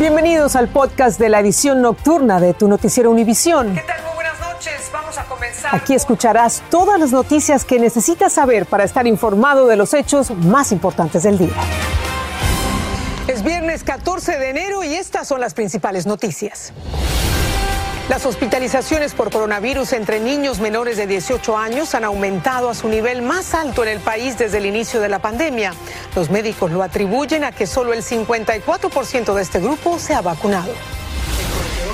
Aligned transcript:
Bienvenidos 0.00 0.56
al 0.56 0.68
podcast 0.68 1.20
de 1.20 1.28
la 1.28 1.40
edición 1.40 1.82
nocturna 1.82 2.40
de 2.40 2.54
tu 2.54 2.68
noticiero 2.68 3.10
Univisión. 3.10 3.74
¿Qué 3.74 3.82
tal? 3.82 4.02
Muy 4.02 4.14
buenas 4.14 4.40
noches. 4.40 4.90
Vamos 4.90 5.18
a 5.18 5.24
comenzar. 5.24 5.74
Aquí 5.74 5.92
escucharás 5.92 6.62
todas 6.70 6.98
las 6.98 7.12
noticias 7.12 7.66
que 7.66 7.78
necesitas 7.78 8.32
saber 8.32 8.64
para 8.64 8.84
estar 8.84 9.06
informado 9.06 9.66
de 9.66 9.76
los 9.76 9.92
hechos 9.92 10.30
más 10.30 10.72
importantes 10.72 11.24
del 11.24 11.36
día. 11.36 11.52
Es 13.28 13.42
viernes 13.42 13.84
14 13.84 14.38
de 14.38 14.48
enero 14.48 14.82
y 14.82 14.94
estas 14.94 15.28
son 15.28 15.38
las 15.38 15.52
principales 15.52 16.06
noticias. 16.06 16.72
Las 18.10 18.26
hospitalizaciones 18.26 19.14
por 19.14 19.30
coronavirus 19.30 19.92
entre 19.92 20.18
niños 20.18 20.58
menores 20.58 20.96
de 20.96 21.06
18 21.06 21.56
años 21.56 21.94
han 21.94 22.02
aumentado 22.02 22.68
a 22.68 22.74
su 22.74 22.88
nivel 22.88 23.22
más 23.22 23.54
alto 23.54 23.84
en 23.84 23.88
el 23.88 24.00
país 24.00 24.36
desde 24.36 24.58
el 24.58 24.66
inicio 24.66 24.98
de 25.00 25.08
la 25.08 25.20
pandemia. 25.20 25.74
Los 26.16 26.28
médicos 26.28 26.72
lo 26.72 26.82
atribuyen 26.82 27.44
a 27.44 27.52
que 27.52 27.68
solo 27.68 27.92
el 27.92 28.02
54% 28.02 29.32
de 29.32 29.42
este 29.42 29.60
grupo 29.60 30.00
se 30.00 30.14
ha 30.14 30.22
vacunado. 30.22 30.72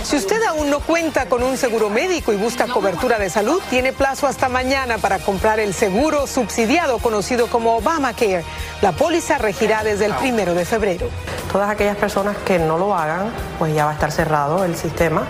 Si 0.04 0.16
usted 0.16 0.42
aún 0.44 0.70
no 0.70 0.80
cuenta 0.80 1.26
con 1.26 1.42
un 1.42 1.58
seguro 1.58 1.90
médico 1.90 2.32
y 2.32 2.36
busca 2.36 2.66
cobertura 2.66 3.18
de 3.18 3.28
salud, 3.28 3.60
tiene 3.68 3.92
plazo 3.92 4.26
hasta 4.26 4.48
mañana 4.48 4.96
para 4.96 5.18
comprar 5.18 5.60
el 5.60 5.74
seguro 5.74 6.26
subsidiado 6.26 6.96
conocido 6.96 7.48
como 7.48 7.76
Obamacare. 7.76 8.42
La 8.80 8.92
póliza 8.92 9.36
regirá 9.36 9.84
desde 9.84 10.06
el 10.06 10.14
primero 10.14 10.54
de 10.54 10.64
febrero. 10.64 11.10
Todas 11.52 11.68
aquellas 11.68 11.98
personas 11.98 12.38
que 12.38 12.58
no 12.58 12.78
lo 12.78 12.94
hagan, 12.94 13.30
pues 13.58 13.74
ya 13.74 13.84
va 13.84 13.90
a 13.90 13.94
estar 13.94 14.10
cerrado 14.10 14.64
el 14.64 14.76
sistema 14.76 15.26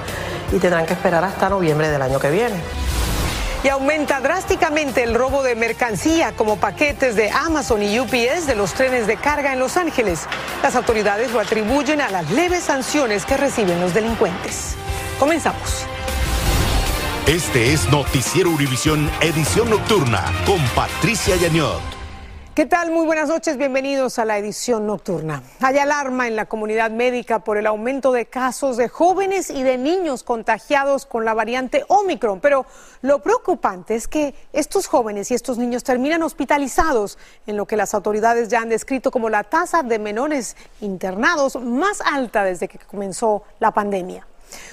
y 0.52 0.58
tendrán 0.58 0.86
que 0.86 0.94
esperar 0.94 1.24
hasta 1.24 1.48
noviembre 1.48 1.88
del 1.88 2.02
año 2.02 2.18
que 2.18 2.30
viene. 2.30 2.56
Y 3.64 3.68
aumenta 3.68 4.20
drásticamente 4.20 5.02
el 5.02 5.14
robo 5.14 5.42
de 5.42 5.56
mercancía 5.56 6.32
como 6.36 6.56
paquetes 6.56 7.16
de 7.16 7.30
Amazon 7.30 7.82
y 7.82 7.98
UPS 7.98 8.46
de 8.46 8.54
los 8.54 8.74
trenes 8.74 9.06
de 9.06 9.16
carga 9.16 9.52
en 9.52 9.58
Los 9.58 9.76
Ángeles. 9.76 10.26
Las 10.62 10.76
autoridades 10.76 11.32
lo 11.32 11.40
atribuyen 11.40 12.00
a 12.00 12.10
las 12.10 12.30
leves 12.30 12.62
sanciones 12.64 13.24
que 13.24 13.36
reciben 13.36 13.80
los 13.80 13.92
delincuentes. 13.92 14.76
Comenzamos. 15.18 15.86
Este 17.26 17.72
es 17.72 17.90
Noticiero 17.90 18.50
Univisión 18.50 19.10
Edición 19.20 19.68
Nocturna 19.68 20.24
con 20.46 20.60
Patricia 20.76 21.34
Yañot. 21.34 21.95
¿Qué 22.56 22.64
tal? 22.64 22.90
Muy 22.90 23.04
buenas 23.04 23.28
noches, 23.28 23.58
bienvenidos 23.58 24.18
a 24.18 24.24
la 24.24 24.38
edición 24.38 24.86
nocturna. 24.86 25.42
Hay 25.60 25.76
alarma 25.76 26.26
en 26.26 26.36
la 26.36 26.46
comunidad 26.46 26.90
médica 26.90 27.40
por 27.40 27.58
el 27.58 27.66
aumento 27.66 28.12
de 28.12 28.24
casos 28.24 28.78
de 28.78 28.88
jóvenes 28.88 29.50
y 29.50 29.62
de 29.62 29.76
niños 29.76 30.22
contagiados 30.22 31.04
con 31.04 31.26
la 31.26 31.34
variante 31.34 31.84
Omicron, 31.88 32.40
pero 32.40 32.64
lo 33.02 33.18
preocupante 33.18 33.94
es 33.94 34.08
que 34.08 34.34
estos 34.54 34.86
jóvenes 34.86 35.30
y 35.30 35.34
estos 35.34 35.58
niños 35.58 35.84
terminan 35.84 36.22
hospitalizados 36.22 37.18
en 37.46 37.58
lo 37.58 37.66
que 37.66 37.76
las 37.76 37.92
autoridades 37.92 38.48
ya 38.48 38.62
han 38.62 38.70
descrito 38.70 39.10
como 39.10 39.28
la 39.28 39.44
tasa 39.44 39.82
de 39.82 39.98
menores 39.98 40.56
internados 40.80 41.56
más 41.56 42.00
alta 42.00 42.42
desde 42.42 42.68
que 42.68 42.78
comenzó 42.78 43.42
la 43.60 43.72
pandemia. 43.72 44.26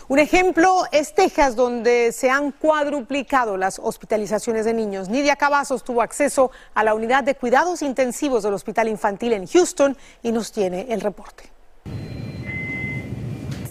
Un 0.07 0.19
ejemplo 0.19 0.83
es 0.91 1.13
Texas, 1.13 1.55
donde 1.55 2.11
se 2.11 2.29
han 2.29 2.52
cuadruplicado 2.52 3.57
las 3.57 3.79
hospitalizaciones 3.79 4.66
de 4.66 4.73
niños. 4.73 5.09
Nidia 5.09 5.35
Cavazos 5.35 5.83
tuvo 5.83 6.02
acceso 6.02 6.52
a 6.73 6.83
la 6.83 6.93
unidad 6.93 7.23
de 7.23 7.35
cuidados 7.35 7.81
intensivos 7.81 8.44
del 8.44 8.53
Hospital 8.53 8.88
Infantil 8.88 9.33
en 9.33 9.47
Houston 9.47 9.97
y 10.21 10.31
nos 10.31 10.51
tiene 10.51 10.88
el 10.89 11.01
reporte. 11.01 11.44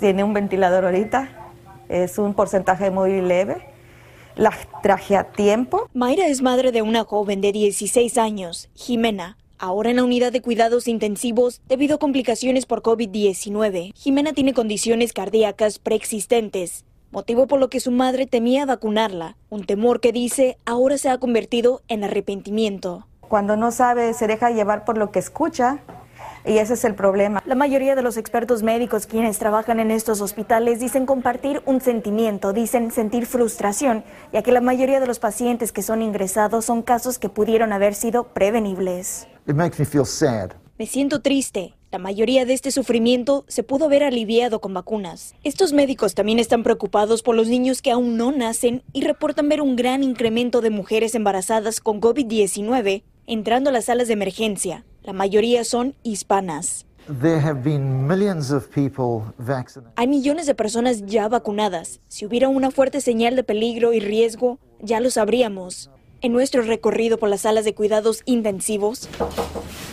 Tiene 0.01 0.25
un 0.25 0.33
ventilador 0.33 0.85
ahorita, 0.85 1.53
es 1.89 2.19
un 2.19 2.35
porcentaje 2.35 2.91
muy 2.91 3.21
leve. 3.21 3.69
La 4.35 4.51
traje 4.83 5.17
a 5.17 5.25
tiempo. 5.25 5.91
Mayra 5.93 6.27
es 6.27 6.41
madre 6.41 6.73
de 6.73 6.81
una 6.81 7.05
joven 7.05 7.43
de 7.43 7.53
16 7.53 8.17
años, 8.17 8.71
Jimena, 8.75 9.37
ahora 9.63 9.91
en 9.91 9.97
la 9.97 10.05
unidad 10.05 10.33
de 10.33 10.43
cuidados 10.43 10.89
intensivos 10.89 11.61
debido 11.69 11.95
a 11.95 11.99
complicaciones 11.99 12.67
por 12.67 12.83
COVID-19. 12.83 13.93
Jimena 13.95 14.33
tiene 14.33 14.55
condiciones 14.55 15.13
cardíacas 15.13 15.79
preexistentes, 15.79 16.85
motivo 17.13 17.47
por 17.47 17.61
lo 17.61 17.71
que 17.71 17.79
su 17.79 17.93
madre 17.93 18.27
temía 18.27 18.67
vacunarla, 18.67 19.37
un 19.51 19.65
temor 19.65 20.01
que 20.01 20.11
dice 20.11 20.59
ahora 20.67 20.99
se 20.99 21.11
ha 21.11 21.19
convertido 21.19 21.81
en 21.87 22.03
arrepentimiento. 22.03 23.07
Cuando 23.21 23.57
no 23.57 23.71
sabe, 23.71 24.13
se 24.15 24.27
deja 24.27 24.51
llevar 24.51 24.85
por 24.85 24.99
lo 24.99 25.13
que 25.13 25.21
escucha. 25.21 25.79
Y 26.45 26.59
ese 26.59 26.75
es 26.75 26.85
el 26.85 26.95
problema. 26.95 27.43
La 27.47 27.55
mayoría 27.55 27.95
de 27.95 28.03
los 28.03 28.17
expertos 28.17 28.63
médicos 28.63 29.07
quienes 29.07 29.39
trabajan 29.39 29.81
en 29.81 29.91
estos 29.91 30.21
hospitales 30.21 30.81
dicen 30.81 31.07
compartir 31.07 31.63
un 31.67 31.81
sentimiento, 31.81 32.53
dicen 32.53 32.91
sentir 32.91 33.27
frustración, 33.27 34.05
ya 34.33 34.43
que 34.43 34.53
la 34.53 34.61
mayoría 34.61 35.01
de 35.01 35.07
los 35.07 35.19
pacientes 35.19 35.73
que 35.73 35.83
son 35.83 36.03
ingresados 36.03 36.65
son 36.65 36.83
casos 36.83 37.19
que 37.19 37.29
pudieron 37.29 37.73
haber 37.73 37.95
sido 37.95 38.25
prevenibles. 38.25 39.29
Me 40.79 40.87
siento 40.87 41.21
triste. 41.21 41.75
La 41.93 41.99
mayoría 41.99 42.47
de 42.47 42.55
este 42.55 42.71
sufrimiento 42.71 43.45
se 43.49 43.63
pudo 43.63 43.85
haber 43.85 44.03
aliviado 44.03 44.63
con 44.63 44.73
vacunas. 44.73 45.35
Estos 45.45 45.75
médicos 45.75 46.15
también 46.15 46.39
están 46.39 46.63
preocupados 46.63 47.23
por 47.23 47.37
los 47.37 47.49
niños 47.49 47.83
que 47.83 47.91
aún 47.91 48.17
no 48.17 48.33
nacen 48.33 48.83
y 48.95 49.03
reportan 49.03 49.49
ver 49.51 49.61
un 49.61 49.77
gran 49.77 50.03
incremento 50.03 50.63
de 50.63 50.71
mujeres 50.71 51.15
embarazadas 51.15 51.81
con 51.81 52.01
COVID-19 52.01 53.03
entrando 53.27 53.69
a 53.69 53.73
las 53.75 53.85
salas 53.85 54.09
de 54.09 54.15
emergencia. 54.15 54.87
La 55.05 55.13
mayoría 55.13 55.65
son 55.65 55.95
hispanas. 56.05 56.87
Hay 59.97 60.07
millones 60.07 60.47
de 60.47 60.55
personas 60.55 61.07
ya 61.07 61.29
vacunadas. 61.29 62.01
Si 62.07 62.25
hubiera 62.25 62.49
una 62.49 62.71
fuerte 62.71 63.01
señal 63.01 63.35
de 63.35 63.43
peligro 63.43 63.93
y 63.93 63.99
riesgo, 63.99 64.61
ya 64.81 65.01
lo 65.01 65.11
sabríamos. 65.11 65.91
En 66.21 66.33
nuestro 66.33 66.63
recorrido 66.63 67.19
por 67.19 67.29
las 67.29 67.41
salas 67.41 67.65
de 67.65 67.75
cuidados 67.75 68.23
intensivos, 68.27 69.09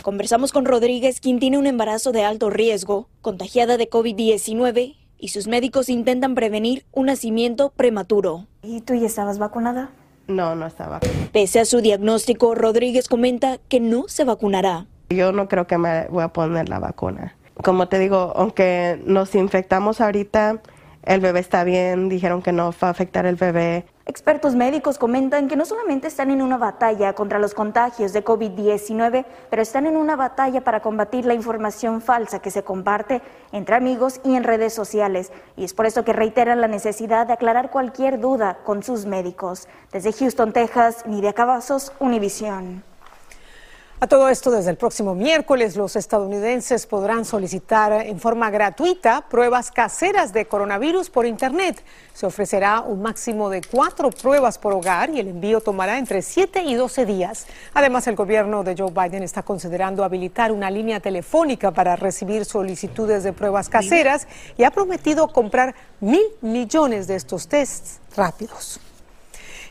conversamos 0.02 0.52
con 0.52 0.64
Rodríguez, 0.64 1.18
quien 1.18 1.40
tiene 1.40 1.58
un 1.58 1.66
embarazo 1.66 2.12
de 2.12 2.22
alto 2.22 2.48
riesgo, 2.48 3.08
contagiada 3.20 3.76
de 3.76 3.90
COVID-19, 3.90 4.94
y 5.18 5.28
sus 5.28 5.48
médicos 5.48 5.88
intentan 5.88 6.36
prevenir 6.36 6.86
un 6.92 7.06
nacimiento 7.06 7.70
prematuro. 7.70 8.46
¿Y 8.62 8.80
tú 8.82 8.94
ya 8.94 9.06
estabas 9.06 9.40
vacunada? 9.40 9.90
No, 10.28 10.54
no 10.54 10.66
estaba. 10.66 11.00
Pese 11.32 11.58
a 11.58 11.64
su 11.64 11.80
diagnóstico, 11.80 12.54
Rodríguez 12.54 13.08
comenta 13.08 13.58
que 13.68 13.80
no 13.80 14.04
se 14.06 14.22
vacunará. 14.22 14.86
Yo 15.10 15.32
no 15.32 15.48
creo 15.48 15.66
que 15.66 15.76
me 15.76 16.06
voy 16.06 16.22
a 16.22 16.28
poner 16.28 16.68
la 16.68 16.78
vacuna. 16.78 17.34
Como 17.64 17.88
te 17.88 17.98
digo, 17.98 18.32
aunque 18.36 19.02
nos 19.04 19.34
infectamos 19.34 20.00
ahorita, 20.00 20.60
el 21.02 21.20
bebé 21.20 21.40
está 21.40 21.64
bien, 21.64 22.08
dijeron 22.08 22.42
que 22.42 22.52
no 22.52 22.70
va 22.70 22.88
a 22.88 22.90
afectar 22.92 23.26
el 23.26 23.34
bebé. 23.34 23.86
Expertos 24.06 24.54
médicos 24.54 24.98
comentan 24.98 25.48
que 25.48 25.56
no 25.56 25.64
solamente 25.64 26.06
están 26.06 26.30
en 26.30 26.42
una 26.42 26.58
batalla 26.58 27.12
contra 27.14 27.40
los 27.40 27.54
contagios 27.54 28.12
de 28.12 28.24
COVID-19, 28.24 29.24
pero 29.50 29.62
están 29.62 29.86
en 29.86 29.96
una 29.96 30.14
batalla 30.14 30.62
para 30.62 30.80
combatir 30.80 31.26
la 31.26 31.34
información 31.34 32.00
falsa 32.00 32.38
que 32.38 32.52
se 32.52 32.62
comparte 32.62 33.20
entre 33.50 33.74
amigos 33.74 34.20
y 34.24 34.36
en 34.36 34.44
redes 34.44 34.72
sociales. 34.72 35.32
Y 35.56 35.64
es 35.64 35.74
por 35.74 35.86
eso 35.86 36.04
que 36.04 36.12
reiteran 36.12 36.60
la 36.60 36.68
necesidad 36.68 37.26
de 37.26 37.32
aclarar 37.32 37.70
cualquier 37.70 38.20
duda 38.20 38.58
con 38.64 38.84
sus 38.84 39.06
médicos. 39.06 39.66
Desde 39.90 40.12
Houston, 40.12 40.52
Texas, 40.52 41.04
Nidia 41.04 41.32
Cavazos, 41.32 41.92
Univisión. 41.98 42.84
A 44.02 44.06
todo 44.06 44.30
esto, 44.30 44.50
desde 44.50 44.70
el 44.70 44.78
próximo 44.78 45.14
miércoles, 45.14 45.76
los 45.76 45.94
estadounidenses 45.94 46.86
podrán 46.86 47.26
solicitar 47.26 47.92
en 48.06 48.18
forma 48.18 48.48
gratuita 48.48 49.26
pruebas 49.28 49.70
caseras 49.70 50.32
de 50.32 50.46
coronavirus 50.46 51.10
por 51.10 51.26
Internet. 51.26 51.84
Se 52.14 52.24
ofrecerá 52.24 52.80
un 52.80 53.02
máximo 53.02 53.50
de 53.50 53.60
cuatro 53.60 54.08
pruebas 54.08 54.56
por 54.56 54.72
hogar 54.72 55.10
y 55.10 55.20
el 55.20 55.28
envío 55.28 55.60
tomará 55.60 55.98
entre 55.98 56.22
7 56.22 56.62
y 56.62 56.76
12 56.76 57.04
días. 57.04 57.46
Además, 57.74 58.06
el 58.06 58.16
gobierno 58.16 58.64
de 58.64 58.74
Joe 58.74 58.90
Biden 58.90 59.22
está 59.22 59.42
considerando 59.42 60.02
habilitar 60.02 60.50
una 60.50 60.70
línea 60.70 61.00
telefónica 61.00 61.70
para 61.70 61.94
recibir 61.94 62.46
solicitudes 62.46 63.22
de 63.22 63.34
pruebas 63.34 63.68
caseras 63.68 64.26
y 64.56 64.64
ha 64.64 64.70
prometido 64.70 65.28
comprar 65.28 65.74
mil 66.00 66.24
millones 66.40 67.06
de 67.06 67.16
estos 67.16 67.48
tests 67.48 68.00
rápidos. 68.16 68.80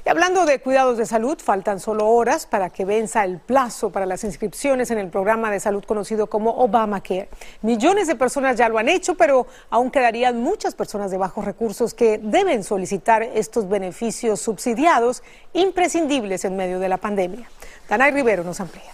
Y 0.05 0.09
hablando 0.09 0.45
de 0.45 0.59
cuidados 0.59 0.97
de 0.97 1.05
salud, 1.05 1.37
faltan 1.43 1.79
solo 1.79 2.07
horas 2.07 2.45
para 2.45 2.69
que 2.69 2.85
venza 2.85 3.25
el 3.25 3.39
plazo 3.39 3.89
para 3.89 4.05
las 4.05 4.23
inscripciones 4.23 4.91
en 4.91 4.97
el 4.97 5.09
programa 5.09 5.51
de 5.51 5.59
salud 5.59 5.83
conocido 5.83 6.27
como 6.27 6.51
Obamacare. 6.51 7.29
Millones 7.61 8.07
de 8.07 8.15
personas 8.15 8.55
ya 8.57 8.69
lo 8.69 8.77
han 8.77 8.87
hecho, 8.87 9.15
pero 9.15 9.47
aún 9.69 9.91
quedarían 9.91 10.41
muchas 10.41 10.73
personas 10.75 11.11
de 11.11 11.17
bajos 11.17 11.43
recursos 11.43 11.93
que 11.93 12.17
deben 12.17 12.63
solicitar 12.63 13.23
estos 13.23 13.67
beneficios 13.67 14.39
subsidiados 14.39 15.21
imprescindibles 15.53 16.45
en 16.45 16.55
medio 16.55 16.79
de 16.79 16.89
la 16.89 16.97
pandemia. 16.97 17.49
Danay 17.89 18.11
Rivero 18.11 18.43
nos 18.43 18.59
amplía. 18.59 18.91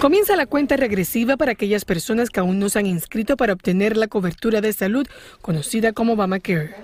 Comienza 0.00 0.36
la 0.36 0.46
cuenta 0.46 0.76
regresiva 0.76 1.36
para 1.36 1.52
aquellas 1.52 1.84
personas 1.84 2.28
que 2.28 2.40
aún 2.40 2.58
no 2.58 2.68
se 2.68 2.80
han 2.80 2.86
inscrito 2.86 3.36
para 3.36 3.54
obtener 3.54 3.96
la 3.96 4.08
cobertura 4.08 4.60
de 4.60 4.72
salud 4.72 5.06
conocida 5.40 5.92
como 5.92 6.12
Obamacare. 6.12 6.74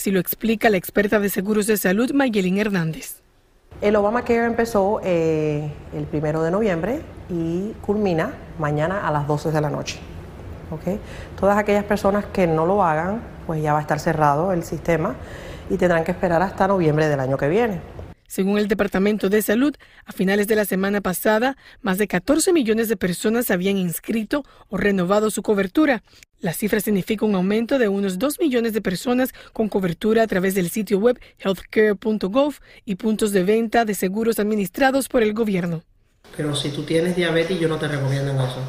Así 0.00 0.10
lo 0.10 0.18
explica 0.18 0.70
la 0.70 0.78
experta 0.78 1.20
de 1.20 1.28
seguros 1.28 1.66
de 1.66 1.76
salud, 1.76 2.10
Mayelin 2.14 2.56
Hernández. 2.56 3.20
El 3.82 3.96
Obamacare 3.96 4.46
empezó 4.46 4.98
eh, 5.04 5.70
el 5.94 6.04
primero 6.04 6.42
de 6.42 6.50
noviembre 6.50 7.02
y 7.28 7.72
culmina 7.82 8.32
mañana 8.58 9.06
a 9.06 9.12
las 9.12 9.26
12 9.26 9.52
de 9.52 9.60
la 9.60 9.68
noche. 9.68 9.98
¿okay? 10.70 10.98
Todas 11.38 11.58
aquellas 11.58 11.84
personas 11.84 12.24
que 12.24 12.46
no 12.46 12.64
lo 12.64 12.82
hagan, 12.82 13.20
pues 13.46 13.62
ya 13.62 13.74
va 13.74 13.80
a 13.80 13.82
estar 13.82 14.00
cerrado 14.00 14.54
el 14.54 14.62
sistema 14.62 15.16
y 15.68 15.76
tendrán 15.76 16.02
que 16.02 16.12
esperar 16.12 16.40
hasta 16.40 16.66
noviembre 16.66 17.06
del 17.06 17.20
año 17.20 17.36
que 17.36 17.50
viene. 17.50 17.82
Según 18.26 18.56
el 18.56 18.68
Departamento 18.68 19.28
de 19.28 19.42
Salud, 19.42 19.74
a 20.06 20.12
finales 20.12 20.46
de 20.46 20.56
la 20.56 20.64
semana 20.64 21.02
pasada, 21.02 21.58
más 21.82 21.98
de 21.98 22.08
14 22.08 22.54
millones 22.54 22.88
de 22.88 22.96
personas 22.96 23.50
habían 23.50 23.76
inscrito 23.76 24.44
o 24.68 24.78
renovado 24.78 25.30
su 25.30 25.42
cobertura 25.42 26.02
La 26.40 26.54
cifra 26.54 26.80
significa 26.80 27.26
un 27.26 27.34
aumento 27.34 27.78
de 27.78 27.88
unos 27.88 28.18
2 28.18 28.40
millones 28.40 28.72
de 28.72 28.80
personas 28.80 29.34
con 29.52 29.68
cobertura 29.68 30.22
a 30.22 30.26
través 30.26 30.54
del 30.54 30.70
sitio 30.70 30.98
web 30.98 31.20
healthcare.gov 31.38 32.54
y 32.86 32.94
puntos 32.94 33.32
de 33.32 33.44
venta 33.44 33.84
de 33.84 33.94
seguros 33.94 34.38
administrados 34.38 35.08
por 35.08 35.22
el 35.22 35.34
gobierno. 35.34 35.82
Pero 36.34 36.56
si 36.56 36.70
tú 36.70 36.84
tienes 36.84 37.14
diabetes, 37.14 37.60
yo 37.60 37.68
no 37.68 37.78
te 37.78 37.88
recomiendo 37.88 38.32
eso. 38.32 38.62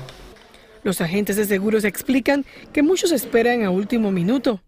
Los 0.83 0.99
agentes 0.99 1.37
de 1.37 1.45
seguros 1.45 1.85
explican 1.85 2.43
que 2.73 2.83
muchos 2.83 3.13
esperan 3.13 3.63
a 3.63 3.69
último 3.69 4.11
minuto 4.11 4.61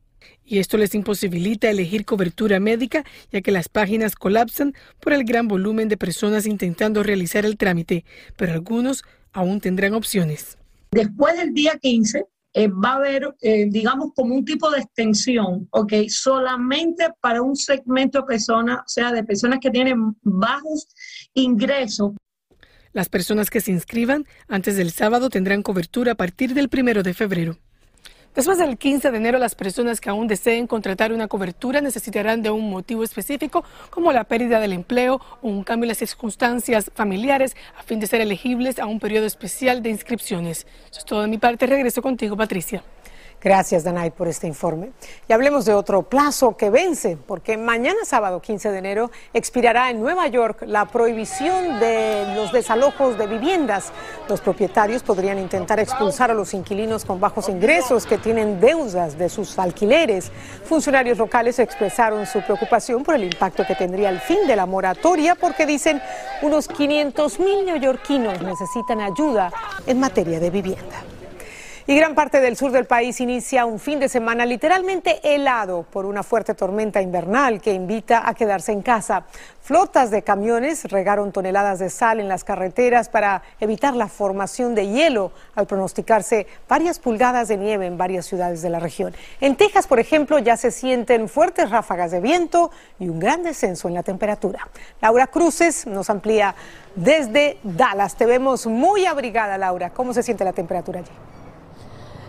y 0.46 0.60
esto 0.60 0.78
les 0.78 0.96
imposibilita 0.96 1.70
elegir 1.70 2.06
cobertura 2.06 2.62
médica 2.62 3.04
ya 3.34 3.42
que 3.42 3.52
las 3.52 3.68
páginas 3.68 4.16
colapsan 4.16 4.76
por 5.02 5.12
el 5.12 5.26
gran 5.26 5.50
volumen 5.50 5.90
de 5.90 5.98
personas 5.98 6.46
intentando 6.46 7.04
realizar 7.04 7.46
el 7.46 7.58
trámite, 7.58 8.06
pero 8.38 8.54
algunos 8.54 9.04
aún 9.34 9.60
tendrán 9.60 9.94
opciones. 9.94 10.58
Después 10.92 11.36
del 11.36 11.54
día 11.54 11.78
15 11.82 12.28
eh, 12.54 12.68
va 12.68 12.92
a 12.92 12.96
haber, 12.96 13.36
eh, 13.42 13.66
digamos, 13.70 14.12
como 14.16 14.36
un 14.36 14.46
tipo 14.46 14.70
de 14.70 14.80
extensión, 14.80 15.68
¿ok? 15.72 15.94
Solamente 16.08 17.08
para 17.20 17.42
un 17.42 17.56
segmento 17.56 18.20
de 18.20 18.26
personas, 18.26 18.80
o 18.80 18.88
sea, 18.88 19.12
de 19.12 19.24
personas 19.24 19.60
que 19.60 19.72
tienen 19.72 20.16
bajos 20.22 20.88
ingresos. 21.34 22.12
Las 22.92 23.10
personas 23.10 23.50
que 23.50 23.60
se 23.60 23.72
inscriban 23.72 24.26
antes 24.48 24.78
del 24.78 24.92
sábado 24.92 25.30
tendrán 25.30 25.64
cobertura 25.64 26.12
a 26.12 26.16
partir 26.16 26.54
del 26.54 26.70
primero 26.70 27.02
de 27.02 27.16
febrero. 27.16 27.58
Después 28.36 28.58
del 28.58 28.80
15 28.80 29.12
de 29.12 29.18
enero, 29.18 29.38
las 29.38 29.54
personas 29.54 30.02
que 30.02 30.10
aún 30.10 30.26
deseen 30.26 30.66
contratar 30.66 31.14
una 31.14 31.28
cobertura 31.28 31.82
necesitarán 31.82 32.42
de 32.42 32.50
un 32.50 32.68
motivo 32.68 33.04
específico, 33.04 33.64
como 33.92 34.12
la 34.12 34.24
pérdida 34.24 34.60
del 34.60 34.74
empleo 34.74 35.22
o 35.44 35.50
un 35.50 35.64
cambio 35.64 35.86
en 35.86 35.90
las 35.90 36.00
circunstancias 36.00 36.90
familiares, 36.96 37.56
a 37.78 37.84
fin 37.84 38.00
de 38.00 38.08
ser 38.08 38.22
elegibles 38.22 38.80
a 38.80 38.88
un 38.88 39.00
periodo 39.00 39.28
especial 39.28 39.84
de 39.84 39.92
inscripciones. 39.92 40.66
Eso 40.90 41.00
es 41.00 41.06
todo 41.06 41.22
de 41.22 41.28
mi 41.28 41.38
parte. 41.38 41.68
Regreso 41.68 42.02
contigo, 42.02 42.36
Patricia. 42.36 42.84
Gracias, 43.44 43.84
Danay, 43.84 44.12
por 44.12 44.30
este 44.30 44.48
informe. 44.48 44.94
Y 45.28 45.34
hablemos 45.34 45.66
de 45.66 45.74
otro 45.74 46.04
plazo 46.04 46.56
que 46.56 46.70
vence, 46.70 47.18
porque 47.18 47.58
mañana 47.58 48.06
sábado 48.06 48.42
15 48.42 48.72
de 48.72 48.78
enero 48.78 49.12
expirará 49.34 49.90
en 49.90 50.00
Nueva 50.00 50.28
York 50.30 50.64
la 50.66 50.86
prohibición 50.86 51.78
de 51.82 52.36
los 52.38 52.54
desalojos 52.54 53.18
de 53.18 53.28
viviendas. 53.28 53.92
Los 54.30 54.40
propietarios 54.40 55.04
podrían 55.04 55.40
intentar 55.40 55.82
expulsar 55.82 56.32
a 56.32 56.34
los 56.34 56.54
inquilinos 56.54 57.04
con 57.04 57.20
bajos 57.20 57.50
ingresos 57.50 58.06
que 58.06 58.18
tienen 58.18 58.62
deudas 58.62 59.18
de 59.18 59.28
sus 59.28 59.60
alquileres. 59.60 60.32
Funcionarios 60.64 61.18
locales 61.18 61.60
expresaron 61.60 62.26
su 62.26 62.42
preocupación 62.44 63.04
por 63.04 63.16
el 63.16 63.26
impacto 63.26 63.66
que 63.68 63.76
tendría 63.76 64.10
el 64.10 64.22
fin 64.22 64.48
de 64.48 64.56
la 64.56 64.66
moratoria, 64.66 65.36
porque 65.36 65.66
dicen 65.66 66.02
unos 66.44 66.70
500 66.70 67.40
mil 67.42 67.66
neoyorquinos 67.66 68.42
necesitan 68.42 69.02
ayuda 69.02 69.52
en 69.86 70.00
materia 70.00 70.40
de 70.40 70.50
vivienda. 70.50 71.13
Y 71.86 71.98
gran 71.98 72.16
parte 72.16 72.40
del 72.40 72.56
sur 72.56 72.72
del 72.72 72.86
país 72.86 73.20
inicia 73.20 73.66
un 73.66 73.78
fin 73.78 74.00
de 74.00 74.08
semana 74.08 74.46
literalmente 74.46 75.20
helado 75.22 75.84
por 75.84 76.06
una 76.06 76.24
fuerte 76.24 76.54
tormenta 76.54 77.02
invernal 77.02 77.60
que 77.60 77.74
invita 77.74 78.26
a 78.26 78.34
quedarse 78.34 78.72
en 78.72 78.82
casa. 78.82 79.26
Flotas 79.62 80.10
de 80.10 80.22
camiones 80.22 80.86
regaron 80.86 81.34
toneladas 81.34 81.80
de 81.80 81.90
sal 81.90 82.22
en 82.22 82.30
las 82.30 82.46
carreteras 82.46 83.10
para 83.10 83.44
evitar 83.60 83.98
la 83.98 84.08
formación 84.08 84.76
de 84.76 84.88
hielo 84.88 85.34
al 85.56 85.68
pronosticarse 85.68 86.48
varias 86.70 87.00
pulgadas 87.00 87.50
de 87.50 87.58
nieve 87.58 87.86
en 87.86 87.98
varias 87.98 88.28
ciudades 88.28 88.62
de 88.62 88.70
la 88.70 88.80
región. 88.80 89.14
En 89.42 89.58
Texas, 89.58 89.86
por 89.86 90.00
ejemplo, 90.00 90.40
ya 90.40 90.56
se 90.56 90.72
sienten 90.72 91.28
fuertes 91.28 91.70
ráfagas 91.70 92.12
de 92.12 92.22
viento 92.22 92.72
y 92.98 93.10
un 93.10 93.20
gran 93.20 93.44
descenso 93.44 93.90
en 93.90 93.96
la 93.96 94.04
temperatura. 94.04 94.70
Laura 95.02 95.28
Cruces 95.28 95.86
nos 95.86 96.10
amplía 96.10 96.56
desde 96.96 97.58
Dallas. 97.62 98.16
Te 98.16 98.26
vemos 98.26 98.68
muy 98.68 99.06
abrigada, 99.06 99.58
Laura. 99.58 99.90
¿Cómo 99.90 100.14
se 100.14 100.24
siente 100.24 100.46
la 100.46 100.54
temperatura 100.54 101.02
allí? 101.02 101.12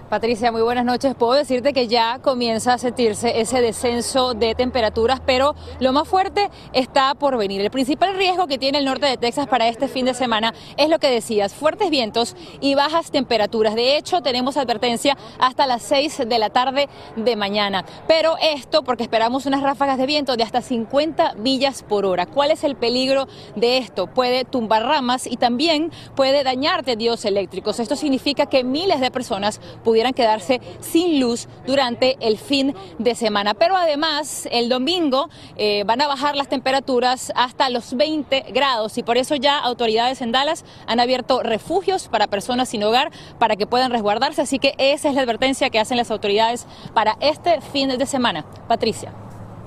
Patricia, 0.09 0.53
muy 0.53 0.61
buenas 0.61 0.85
noches. 0.85 1.15
Puedo 1.15 1.33
decirte 1.33 1.73
que 1.73 1.89
ya 1.89 2.19
comienza 2.21 2.75
a 2.75 2.79
sentirse 2.79 3.41
ese 3.41 3.63
descenso 3.63 4.35
de 4.35 4.55
temperaturas, 4.55 5.21
pero 5.25 5.55
lo 5.81 5.93
más 5.93 6.07
fuerte 6.07 6.51
está 6.75 7.15
por 7.15 7.39
venir. 7.39 7.63
El 7.63 7.71
principal 7.71 8.15
riesgo 8.15 8.47
que 8.47 8.59
tiene 8.59 8.79
el 8.79 8.85
norte 8.85 9.07
de 9.07 9.17
Texas 9.17 9.49
para 9.49 9.67
este 9.67 9.89
fin 9.89 10.05
de 10.05 10.13
semana 10.13 10.53
es 10.77 10.91
lo 10.91 10.99
que 10.99 11.11
decías, 11.11 11.55
fuertes 11.55 11.89
vientos 11.91 12.37
y 12.61 12.75
bajas 12.75 13.11
temperaturas. 13.11 13.75
De 13.75 13.97
hecho, 13.97 14.21
tenemos 14.21 14.59
advertencia 14.59 15.17
hasta 15.39 15.67
las 15.67 15.83
6 15.83 16.25
de 16.27 16.39
la 16.39 16.51
tarde 16.51 16.89
de 17.17 17.35
mañana. 17.35 17.85
Pero 18.07 18.37
esto 18.41 18.85
porque 18.85 19.05
esperamos 19.05 19.47
unas 19.47 19.63
ráfagas 19.63 19.97
de 19.97 20.07
viento 20.07 20.37
de 20.37 20.43
hasta 20.43 20.61
50 20.61 21.35
millas 21.37 21.83
por 21.83 22.05
hora. 22.05 22.27
¿Cuál 22.27 22.51
es 22.51 22.63
el 22.63 22.77
peligro 22.77 23.27
de 23.57 23.79
esto? 23.79 24.07
Puede 24.07 24.45
tumbar 24.45 24.85
ramas 24.85 25.27
y 25.27 25.39
también 25.39 25.91
puede 26.15 26.45
dañarte 26.45 26.95
dios 26.97 27.25
eléctricos. 27.25 27.81
Esto 27.81 27.97
significa 27.97 28.47
que 28.47 28.65
miles 28.65 29.01
de 29.01 29.11
personas 29.11 29.61
pudieran 29.83 30.04
quedarse 30.13 30.61
sin 30.81 31.21
luz 31.21 31.49
durante 31.67 32.17
el 32.21 32.39
fin 32.39 32.75
de 32.99 33.15
semana. 33.15 33.55
Pero 33.55 33.77
además, 33.77 34.49
el 34.51 34.69
domingo 34.69 35.29
eh, 35.57 35.85
van 35.87 36.01
a 36.01 36.07
bajar 36.07 36.37
las 36.37 36.49
temperaturas 36.49 37.33
hasta 37.35 37.71
los 37.71 37.95
20 37.95 38.47
grados 38.53 38.99
y 38.99 39.03
por 39.03 39.17
eso 39.17 39.35
ya 39.35 39.59
autoridades 39.59 40.21
en 40.21 40.33
Dallas 40.33 40.65
han 40.87 41.01
abierto 41.01 41.43
refugios 41.43 42.09
para 42.09 42.27
personas 42.27 42.69
sin 42.69 42.83
hogar 42.83 43.11
para 43.39 43.57
que 43.57 43.67
puedan 43.67 43.91
resguardarse. 43.91 44.43
Así 44.43 44.59
que 44.59 44.75
esa 44.79 45.09
es 45.09 45.15
la 45.15 45.23
advertencia 45.23 45.71
que 45.71 45.79
hacen 45.79 45.97
las 45.97 46.11
autoridades 46.11 46.67
para 46.93 47.17
este 47.21 47.61
fin 47.61 47.89
de 47.89 48.07
semana. 48.07 48.45
Patricia. 48.69 49.13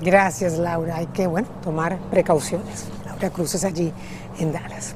Gracias, 0.02 0.58
Laura. 0.58 0.98
Hay 0.98 1.08
que, 1.08 1.28
bueno, 1.28 1.48
tomar 1.64 1.98
precauciones. 2.12 2.86
Laura 3.06 3.30
Cruz 3.32 3.56
es 3.56 3.64
allí 3.64 3.92
en 4.40 4.52
Dallas. 4.52 4.96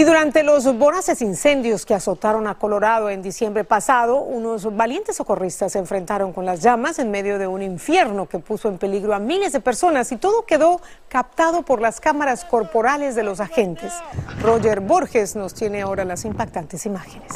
Y 0.00 0.04
durante 0.04 0.42
los 0.44 0.64
voraces 0.78 1.20
incendios 1.20 1.84
que 1.84 1.92
azotaron 1.92 2.46
a 2.46 2.54
Colorado 2.54 3.10
en 3.10 3.20
diciembre 3.20 3.64
pasado, 3.64 4.22
unos 4.22 4.74
valientes 4.74 5.16
socorristas 5.16 5.72
se 5.72 5.78
enfrentaron 5.78 6.32
con 6.32 6.46
las 6.46 6.62
llamas 6.62 6.98
en 6.98 7.10
medio 7.10 7.38
de 7.38 7.46
un 7.46 7.60
infierno 7.60 8.26
que 8.26 8.38
puso 8.38 8.70
en 8.70 8.78
peligro 8.78 9.12
a 9.12 9.18
miles 9.18 9.52
de 9.52 9.60
personas 9.60 10.10
y 10.10 10.16
todo 10.16 10.46
quedó 10.46 10.80
captado 11.10 11.66
por 11.66 11.82
las 11.82 12.00
cámaras 12.00 12.46
corporales 12.46 13.14
de 13.14 13.24
los 13.24 13.40
agentes. 13.40 13.92
Roger 14.40 14.80
Borges 14.80 15.36
nos 15.36 15.52
tiene 15.52 15.82
ahora 15.82 16.06
las 16.06 16.24
impactantes 16.24 16.86
imágenes. 16.86 17.32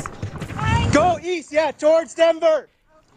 Go 0.94 1.18
east, 1.22 1.50
yeah, 1.50 1.70
towards 1.70 2.16
Denver. 2.16 2.73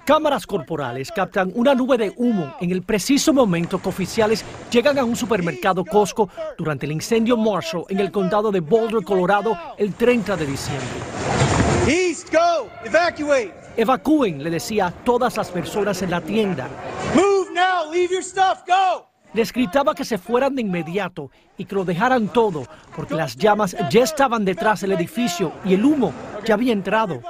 Cámaras 0.07 0.47
corporales 0.47 1.11
captan 1.11 1.51
una 1.53 1.75
nube 1.75 1.97
de 1.97 2.13
humo 2.15 2.55
en 2.61 2.71
el 2.71 2.81
preciso 2.81 3.33
momento 3.33 3.77
que 3.77 3.89
oficiales 3.89 4.45
llegan 4.71 4.97
a 4.97 5.03
un 5.03 5.17
supermercado 5.17 5.83
Costco 5.83 6.29
durante 6.57 6.85
el 6.85 6.93
incendio 6.93 7.35
Marshall 7.35 7.83
en 7.89 7.99
el 7.99 8.09
condado 8.09 8.49
de 8.49 8.61
Boulder, 8.61 9.03
Colorado, 9.03 9.59
el 9.77 9.93
30 9.93 10.37
de 10.37 10.45
diciembre. 10.45 10.87
East, 11.87 12.33
go, 12.33 12.69
evacuate. 12.85 13.53
Evacúen, 13.75 14.41
le 14.41 14.49
decía 14.49 14.87
a 14.87 14.91
todas 14.91 15.35
las 15.35 15.49
personas 15.51 16.01
en 16.01 16.11
la 16.11 16.21
tienda. 16.21 16.69
Move 17.13 17.51
now, 17.53 17.91
leave 17.91 18.09
your 18.09 18.23
stuff, 18.23 18.63
go. 18.65 19.06
Les 19.37 19.53
gritaba 19.53 19.93
que 19.93 20.03
se 20.03 20.17
fueran 20.17 20.55
de 20.55 20.63
inmediato 20.63 21.29
y 21.59 21.65
que 21.65 21.75
lo 21.75 21.85
dejaran 21.85 22.29
todo, 22.29 22.63
porque 22.95 23.13
las 23.13 23.35
llamas 23.35 23.77
ya 23.91 24.01
estaban 24.01 24.43
detrás 24.43 24.81
del 24.81 24.93
edificio 24.93 25.53
y 25.63 25.75
el 25.75 25.85
humo 25.85 26.11
ya 26.43 26.55
había 26.55 26.73
entrado. 26.73 27.21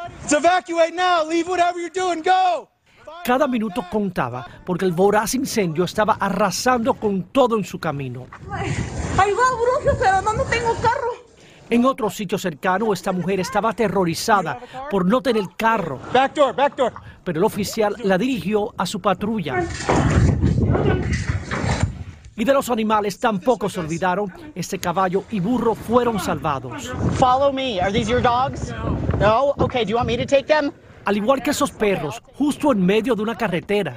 Cada 3.26 3.46
minuto 3.50 3.84
contaba 3.92 4.48
porque 4.66 4.86
el 4.86 4.94
voraz 4.94 5.36
incendio 5.36 5.84
estaba 5.84 6.14
arrasando 6.14 6.94
con 6.94 7.24
todo 7.24 7.58
en 7.58 7.66
su 7.66 7.78
camino. 7.78 8.28
Ahí 8.54 9.34
va, 9.34 9.44
pero 10.00 10.22
no, 10.22 10.34
no 10.34 10.44
tengo 10.44 10.74
carro. 10.76 11.12
En 11.70 11.84
otro 11.84 12.10
sitio 12.10 12.38
cercano, 12.38 12.94
esta 12.94 13.12
mujer 13.12 13.42
estaba 13.42 13.72
aterrorizada 13.72 14.60
por 14.90 15.06
no 15.06 15.22
tener 15.22 15.44
carro. 15.58 16.00
Back 16.14 16.36
door, 16.36 16.56
back 16.56 16.78
door. 16.78 16.94
Pero 17.26 17.40
el 17.40 17.44
oficial 17.44 17.98
la 18.06 18.18
dirigió 18.18 18.74
a 18.78 18.86
su 18.86 19.02
patrulla. 19.02 19.62
Y 22.38 22.44
de 22.46 22.53
los 22.53 22.70
animales 22.70 23.20
tampoco 23.20 23.67
se 23.67 23.79
olvidaron. 23.79 24.32
Este 24.53 24.77
caballo 24.77 25.24
y 25.32 25.39
burro 25.39 25.74
fueron 25.74 26.20
salvados. 26.20 26.94
Follow 27.15 27.51
me. 27.51 27.82
Are 27.82 27.91
these 27.91 28.10
your 28.10 28.22
dogs? 28.22 28.72
No. 29.20 29.56
Okay. 29.58 29.84
Do 29.84 29.89
you 29.89 29.96
want 29.98 30.08
me 30.08 30.17
to 30.17 30.25
take 30.25 30.44
them? 30.44 30.72
Al 31.06 31.17
igual 31.17 31.41
que 31.41 31.50
esos 31.50 31.72
perros, 31.72 32.22
justo 32.36 32.72
en 32.72 32.86
medio 32.86 33.15
de 33.15 33.24
una 33.24 33.36
carretera. 33.36 33.96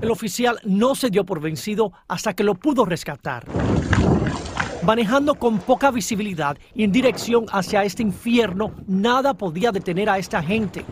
El 0.00 0.10
oficial 0.12 0.60
no 0.62 0.94
se 0.94 1.10
dio 1.10 1.24
por 1.24 1.40
vencido 1.40 1.92
hasta 2.06 2.32
que 2.32 2.44
lo 2.44 2.54
pudo 2.54 2.84
rescatar. 2.84 3.44
Manejando 4.84 5.34
con 5.34 5.58
poca 5.58 5.90
visibilidad 5.90 6.56
y 6.74 6.84
en 6.84 6.92
dirección 6.92 7.46
hacia 7.50 7.82
este 7.82 8.04
infierno, 8.04 8.72
nada 8.86 9.34
podía 9.34 9.72
detener 9.72 10.08
a 10.08 10.18
esta 10.18 10.40
gente. 10.40 10.84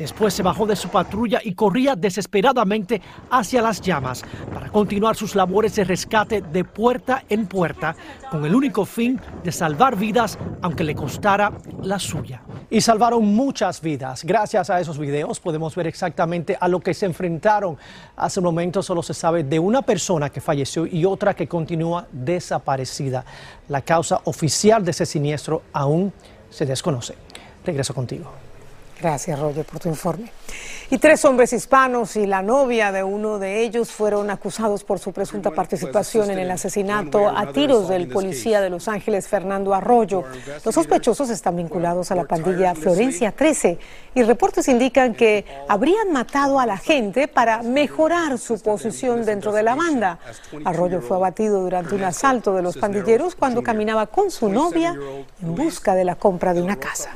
Después 0.00 0.32
se 0.32 0.42
bajó 0.42 0.64
de 0.64 0.76
su 0.76 0.88
patrulla 0.88 1.42
y 1.44 1.52
corría 1.52 1.94
desesperadamente 1.94 3.02
hacia 3.30 3.60
las 3.60 3.82
llamas 3.82 4.22
para 4.50 4.70
continuar 4.70 5.14
sus 5.14 5.34
labores 5.34 5.76
de 5.76 5.84
rescate 5.84 6.40
de 6.40 6.64
puerta 6.64 7.24
en 7.28 7.46
puerta 7.46 7.94
con 8.30 8.46
el 8.46 8.54
único 8.54 8.86
fin 8.86 9.20
de 9.44 9.52
salvar 9.52 9.96
vidas 9.96 10.38
aunque 10.62 10.84
le 10.84 10.94
costara 10.94 11.52
la 11.82 11.98
suya. 11.98 12.40
y 12.70 12.80
salvaron 12.80 13.26
muchas 13.26 13.82
vidas. 13.82 14.24
Gracias 14.24 14.70
a 14.70 14.80
esos 14.80 14.96
videos 14.96 15.38
podemos 15.38 15.74
ver 15.74 15.88
exactamente 15.88 16.56
a 16.58 16.66
lo 16.68 16.80
que 16.80 16.94
se 16.94 17.04
enfrentaron. 17.04 17.76
Hace 18.16 18.40
un 18.40 18.44
momento 18.44 18.82
solo 18.82 19.02
se 19.02 19.12
sabe 19.12 19.44
de 19.44 19.58
una 19.58 19.82
persona 19.82 20.30
que 20.30 20.40
falleció 20.40 20.86
y 20.86 21.04
otra 21.04 21.34
que 21.34 21.46
continúa 21.46 22.06
desaparecida. 22.10 23.24
La 23.68 23.82
causa 23.82 24.20
oficial 24.24 24.82
de 24.82 24.92
ese 24.92 25.04
siniestro 25.04 25.62
aún 25.74 26.12
se 26.48 26.64
desconoce. 26.64 27.16
Regreso 27.66 27.92
contigo. 27.92 28.49
Gracias, 29.00 29.38
Roger, 29.38 29.64
por 29.64 29.80
tu 29.80 29.88
informe. 29.88 30.30
Y 30.90 30.98
tres 30.98 31.24
hombres 31.24 31.52
hispanos 31.52 32.16
y 32.16 32.26
la 32.26 32.42
novia 32.42 32.90
de 32.90 33.04
uno 33.04 33.38
de 33.38 33.62
ellos 33.62 33.92
fueron 33.92 34.28
acusados 34.28 34.82
por 34.82 34.98
su 34.98 35.12
presunta 35.12 35.52
participación 35.52 36.30
en 36.32 36.38
el 36.40 36.50
asesinato 36.50 37.28
a 37.28 37.52
tiros 37.52 37.88
del 37.88 38.08
policía 38.08 38.60
de 38.60 38.70
Los 38.70 38.88
Ángeles, 38.88 39.28
Fernando 39.28 39.72
Arroyo. 39.72 40.24
Los 40.64 40.74
sospechosos 40.74 41.30
están 41.30 41.56
vinculados 41.56 42.10
a 42.10 42.16
la 42.16 42.24
pandilla 42.24 42.74
Florencia 42.74 43.30
13 43.30 43.78
y 44.16 44.22
reportes 44.22 44.66
indican 44.66 45.14
que 45.14 45.44
habrían 45.68 46.12
matado 46.12 46.58
a 46.58 46.66
la 46.66 46.76
gente 46.76 47.28
para 47.28 47.62
mejorar 47.62 48.36
su 48.38 48.60
posición 48.60 49.24
dentro 49.24 49.52
de 49.52 49.62
la 49.62 49.76
banda. 49.76 50.18
Arroyo 50.64 51.00
fue 51.00 51.16
abatido 51.16 51.62
durante 51.62 51.94
un 51.94 52.02
asalto 52.02 52.52
de 52.52 52.62
los 52.62 52.76
pandilleros 52.76 53.36
cuando 53.36 53.62
caminaba 53.62 54.08
con 54.08 54.30
su 54.32 54.48
novia 54.48 54.98
en 55.40 55.54
busca 55.54 55.94
de 55.94 56.04
la 56.04 56.16
compra 56.16 56.52
de 56.52 56.62
una 56.62 56.76
casa. 56.76 57.10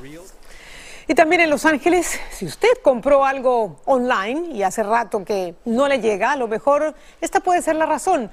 Y 1.06 1.14
también 1.14 1.42
en 1.42 1.50
Los 1.50 1.66
Ángeles, 1.66 2.18
si 2.30 2.46
usted 2.46 2.70
compró 2.82 3.24
algo 3.24 3.80
online 3.84 4.52
y 4.52 4.62
hace 4.62 4.82
rato 4.82 5.24
que 5.24 5.54
no 5.66 5.86
le 5.86 6.00
llega, 6.00 6.32
a 6.32 6.36
lo 6.36 6.48
mejor 6.48 6.94
esta 7.20 7.40
puede 7.40 7.60
ser 7.60 7.76
la 7.76 7.84
razón. 7.84 8.30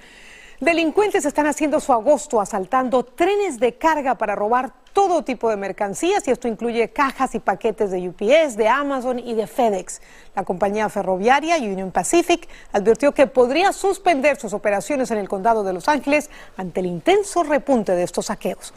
Delincuentes 0.61 1.25
están 1.25 1.47
haciendo 1.47 1.79
su 1.79 1.91
agosto 1.91 2.39
asaltando 2.39 3.03
trenes 3.03 3.59
de 3.59 3.73
carga 3.79 4.15
para 4.15 4.35
robar 4.35 4.71
todo 4.93 5.23
tipo 5.23 5.49
de 5.49 5.57
mercancías 5.57 6.27
y 6.27 6.31
esto 6.31 6.47
incluye 6.47 6.89
cajas 6.91 7.33
y 7.35 7.39
paquetes 7.39 7.91
de 7.91 8.07
UPS, 8.07 8.55
de 8.57 8.69
Amazon 8.69 9.19
y 9.19 9.33
de 9.33 9.47
FedEx. 9.47 10.01
La 10.35 10.43
compañía 10.43 10.87
ferroviaria 10.87 11.57
Union 11.57 11.91
Pacific 11.91 12.47
advirtió 12.71 13.11
que 13.11 13.27
podría 13.27 13.73
suspender 13.73 14.37
sus 14.37 14.53
operaciones 14.53 15.11
en 15.11 15.17
el 15.17 15.27
condado 15.27 15.63
de 15.63 15.73
Los 15.73 15.87
Ángeles 15.87 16.29
ante 16.55 16.81
el 16.81 16.85
intenso 16.85 17.43
repunte 17.43 17.93
de 17.93 18.03
estos 18.03 18.27
saqueos. 18.27 18.73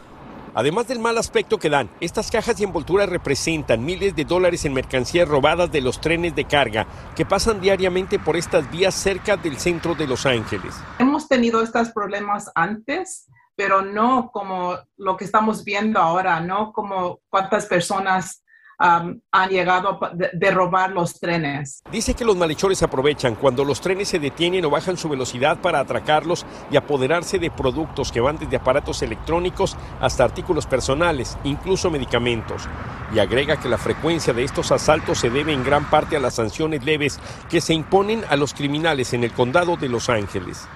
Además 0.54 0.86
del 0.86 1.00
mal 1.00 1.18
aspecto 1.18 1.58
que 1.58 1.68
dan, 1.68 1.90
estas 2.00 2.30
cajas 2.30 2.60
y 2.60 2.64
envolturas 2.64 3.08
representan 3.08 3.84
miles 3.84 4.14
de 4.14 4.24
dólares 4.24 4.64
en 4.64 4.72
mercancías 4.72 5.28
robadas 5.28 5.72
de 5.72 5.80
los 5.80 6.00
trenes 6.00 6.36
de 6.36 6.44
carga 6.44 6.86
que 7.16 7.26
pasan 7.26 7.60
diariamente 7.60 8.20
por 8.20 8.36
estas 8.36 8.70
vías 8.70 8.94
cerca 8.94 9.36
del 9.36 9.58
centro 9.58 9.96
de 9.96 10.06
Los 10.06 10.26
Ángeles. 10.26 10.76
Hemos 11.00 11.26
tenido 11.26 11.60
estos 11.60 11.90
problemas 11.90 12.52
antes, 12.54 13.28
pero 13.56 13.82
no 13.82 14.30
como 14.32 14.78
lo 14.96 15.16
que 15.16 15.24
estamos 15.24 15.64
viendo 15.64 15.98
ahora, 15.98 16.38
no 16.40 16.72
como 16.72 17.18
cuántas 17.28 17.66
personas 17.66 18.43
um, 18.80 19.20
han 19.30 19.50
llegado 19.50 19.98
de, 20.14 20.30
de, 20.32 20.50
robar 20.50 20.90
los 20.90 21.18
trenes. 21.20 21.82
Dice 21.90 22.14
que 22.14 22.24
los 22.24 22.36
malhechores 22.36 22.82
aprovechan 22.82 23.34
cuando 23.34 23.64
los 23.64 23.80
trenes 23.80 24.08
se 24.08 24.18
detienen 24.18 24.64
o 24.64 24.70
bajan 24.70 24.96
su 24.96 25.08
velocidad 25.08 25.58
para 25.60 25.80
atracarlos 25.80 26.46
y 26.70 26.76
apoderarse 26.76 27.38
de 27.38 27.50
productos 27.50 28.12
que 28.12 28.20
van 28.20 28.38
desde 28.38 28.56
aparatos 28.56 29.02
electrónicos 29.02 29.76
hasta 30.00 30.24
artículos 30.24 30.66
personales, 30.66 31.36
incluso 31.44 31.90
medicamentos. 31.90 32.68
Y 33.14 33.18
agrega 33.18 33.60
que 33.60 33.68
la 33.68 33.78
frecuencia 33.78 34.32
de 34.32 34.44
estos 34.44 34.72
asaltos 34.72 35.18
se 35.18 35.30
debe 35.30 35.52
en 35.52 35.64
gran 35.64 35.88
parte 35.88 36.16
a 36.16 36.20
las 36.20 36.34
sanciones 36.34 36.84
leves 36.84 37.20
que 37.48 37.60
se 37.60 37.74
imponen 37.74 38.24
a 38.28 38.36
los 38.36 38.54
criminales 38.54 39.12
en 39.12 39.24
el 39.24 39.32
condado 39.32 39.76
de 39.76 39.88
Los 39.88 40.08
Ángeles. 40.08 40.66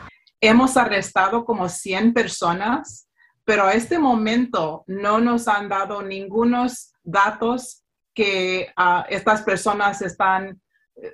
Hemos 0.41 0.77
arrestado 0.77 1.45
como 1.45 1.69
100 1.69 2.15
personas, 2.15 3.09
pero 3.45 3.65
a 3.65 3.73
este 3.73 3.99
momento 3.99 4.85
no 4.87 5.21
nos 5.21 5.49
han 5.49 5.69
dado 5.69 6.03
ningunos 6.03 6.93
datos 7.03 7.83
que 8.19 8.67
uh, 8.77 9.05
estas 9.09 9.43
personas 9.43 10.03
están, 10.03 10.61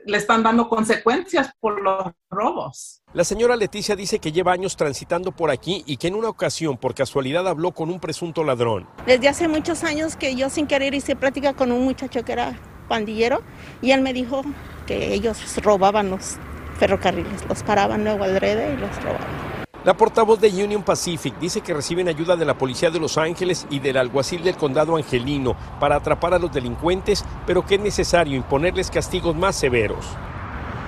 le 0.07 0.17
están 0.17 0.43
dando 0.43 0.71
consecuencias 0.71 1.51
por 1.61 1.83
los 1.83 2.15
robos. 2.31 3.03
La 3.13 3.25
señora 3.25 3.57
Leticia 3.57 3.95
dice 3.95 4.19
que 4.19 4.33
lleva 4.33 4.53
años 4.53 4.75
transitando 4.75 5.31
por 5.31 5.51
aquí 5.51 5.85
y 5.87 5.99
que 5.99 6.09
en 6.09 6.15
una 6.15 6.31
ocasión 6.31 6.79
por 6.79 6.95
casualidad 6.95 7.47
habló 7.47 7.73
con 7.73 7.91
un 7.91 8.01
presunto 8.01 8.43
ladrón. 8.43 8.89
Desde 9.05 9.29
hace 9.29 9.49
muchos 9.49 9.85
años 9.85 10.17
que 10.17 10.35
yo 10.35 10.49
sin 10.49 10.67
querer 10.67 10.95
hice 10.95 11.15
práctica 11.15 11.53
con 11.53 11.73
un 11.73 11.85
muchacho 11.85 12.25
que 12.25 12.33
era 12.33 12.59
pandillero 12.89 13.43
y 13.83 13.91
él 13.91 14.01
me 14.01 14.15
dijo 14.15 14.41
que 14.87 15.13
ellos 15.13 15.39
robaban 15.63 16.09
los 16.09 16.39
ferrocarriles, 16.79 17.47
los 17.47 17.63
paraban 17.63 18.03
luego 18.03 18.25
adrede 18.25 18.73
y 18.73 18.77
los 18.79 18.97
robaban. 19.03 19.54
La 19.85 19.93
portavoz 19.93 20.41
de 20.41 20.49
Union 20.49 20.83
Pacific 20.83 21.39
dice 21.39 21.61
que 21.61 21.75
reciben 21.75 22.09
ayuda 22.09 22.37
de 22.37 22.47
la 22.47 22.57
Policía 22.57 22.91
de 22.91 22.99
Los 22.99 23.19
Ángeles 23.19 23.67
y 23.69 23.81
del 23.81 23.99
alguacil 23.99 24.43
del 24.43 24.57
condado 24.57 24.97
Angelino 24.97 25.57
para 25.79 25.97
atrapar 25.97 26.33
a 26.33 26.39
los 26.39 26.51
delincuentes, 26.51 27.23
pero 27.47 27.67
que 27.67 27.75
es 27.75 27.83
necesario 27.83 28.35
imponerles 28.35 28.91
castigos 28.91 29.37
más 29.37 29.57
severos. 29.57 30.07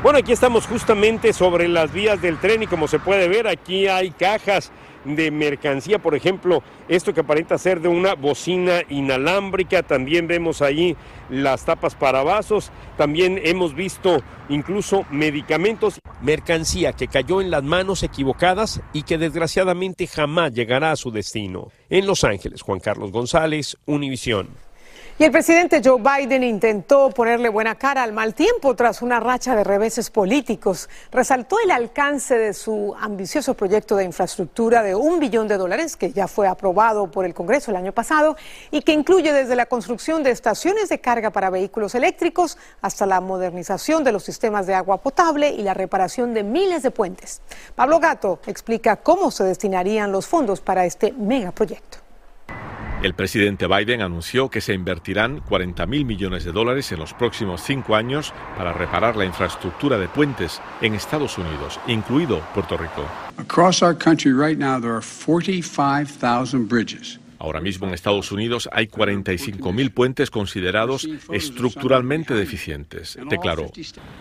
Bueno, 0.02 0.18
aquí 0.18 0.32
estamos 0.32 0.66
justamente 0.66 1.34
sobre 1.34 1.68
las 1.68 1.92
vías 1.92 2.22
del 2.22 2.38
tren 2.38 2.62
y 2.62 2.66
como 2.66 2.88
se 2.88 2.98
puede 2.98 3.28
ver, 3.28 3.46
aquí 3.46 3.86
hay 3.86 4.12
cajas 4.12 4.72
de 5.14 5.30
mercancía, 5.30 5.98
por 5.98 6.14
ejemplo, 6.14 6.62
esto 6.88 7.14
que 7.14 7.20
aparenta 7.20 7.58
ser 7.58 7.80
de 7.80 7.88
una 7.88 8.14
bocina 8.14 8.82
inalámbrica, 8.88 9.82
también 9.82 10.26
vemos 10.26 10.62
ahí 10.62 10.96
las 11.30 11.64
tapas 11.64 11.94
para 11.94 12.22
vasos, 12.22 12.70
también 12.96 13.40
hemos 13.44 13.74
visto 13.74 14.22
incluso 14.48 15.04
medicamentos, 15.10 16.00
mercancía 16.22 16.92
que 16.92 17.08
cayó 17.08 17.40
en 17.40 17.50
las 17.50 17.62
manos 17.62 18.02
equivocadas 18.02 18.80
y 18.92 19.02
que 19.02 19.18
desgraciadamente 19.18 20.06
jamás 20.06 20.52
llegará 20.52 20.92
a 20.92 20.96
su 20.96 21.10
destino. 21.10 21.68
En 21.88 22.06
Los 22.06 22.24
Ángeles, 22.24 22.62
Juan 22.62 22.80
Carlos 22.80 23.12
González, 23.12 23.76
Univisión. 23.86 24.65
Y 25.18 25.24
el 25.24 25.32
presidente 25.32 25.80
Joe 25.82 25.98
Biden 25.98 26.42
intentó 26.42 27.08
ponerle 27.08 27.48
buena 27.48 27.74
cara 27.76 28.02
al 28.02 28.12
mal 28.12 28.34
tiempo 28.34 28.76
tras 28.76 29.00
una 29.00 29.18
racha 29.18 29.56
de 29.56 29.64
reveses 29.64 30.10
políticos. 30.10 30.90
Resaltó 31.10 31.56
el 31.64 31.70
alcance 31.70 32.36
de 32.36 32.52
su 32.52 32.94
ambicioso 33.00 33.54
proyecto 33.54 33.96
de 33.96 34.04
infraestructura 34.04 34.82
de 34.82 34.94
un 34.94 35.18
billón 35.18 35.48
de 35.48 35.56
dólares 35.56 35.96
que 35.96 36.12
ya 36.12 36.28
fue 36.28 36.46
aprobado 36.46 37.10
por 37.10 37.24
el 37.24 37.32
Congreso 37.32 37.70
el 37.70 37.78
año 37.78 37.92
pasado 37.92 38.36
y 38.70 38.82
que 38.82 38.92
incluye 38.92 39.32
desde 39.32 39.56
la 39.56 39.64
construcción 39.64 40.22
de 40.22 40.32
estaciones 40.32 40.90
de 40.90 41.00
carga 41.00 41.30
para 41.30 41.48
vehículos 41.48 41.94
eléctricos 41.94 42.58
hasta 42.82 43.06
la 43.06 43.22
modernización 43.22 44.04
de 44.04 44.12
los 44.12 44.22
sistemas 44.22 44.66
de 44.66 44.74
agua 44.74 44.98
potable 44.98 45.48
y 45.48 45.62
la 45.62 45.72
reparación 45.72 46.34
de 46.34 46.42
miles 46.42 46.82
de 46.82 46.90
puentes. 46.90 47.40
Pablo 47.74 48.00
Gato 48.00 48.40
explica 48.46 48.96
cómo 48.96 49.30
se 49.30 49.44
destinarían 49.44 50.12
los 50.12 50.26
fondos 50.26 50.60
para 50.60 50.84
este 50.84 51.12
megaproyecto. 51.12 52.05
El 53.06 53.14
presidente 53.14 53.68
Biden 53.68 54.02
anunció 54.02 54.48
que 54.48 54.60
se 54.60 54.74
invertirán 54.74 55.38
40 55.38 55.86
mil 55.86 56.04
millones 56.04 56.42
de 56.42 56.50
dólares 56.50 56.90
en 56.90 56.98
los 56.98 57.14
próximos 57.14 57.62
cinco 57.62 57.94
años 57.94 58.34
para 58.56 58.72
reparar 58.72 59.14
la 59.14 59.24
infraestructura 59.24 59.96
de 59.96 60.08
puentes 60.08 60.60
en 60.80 60.92
Estados 60.94 61.38
Unidos, 61.38 61.78
incluido 61.86 62.40
Puerto 62.52 62.76
Rico. 62.76 63.06
Across 63.38 63.84
our 63.84 63.96
country 63.96 64.32
right 64.32 64.58
now 64.58 64.80
there 64.80 64.92
are 64.92 65.00
45,000 65.00 66.66
bridges. 66.66 67.20
Ahora 67.38 67.60
mismo 67.60 67.86
en 67.86 67.94
Estados 67.94 68.32
Unidos 68.32 68.68
hay 68.72 68.88
45.000 68.88 69.92
puentes 69.92 70.30
considerados 70.32 71.06
estructuralmente 71.30 72.34
deficientes, 72.34 73.16
declaró. 73.30 73.70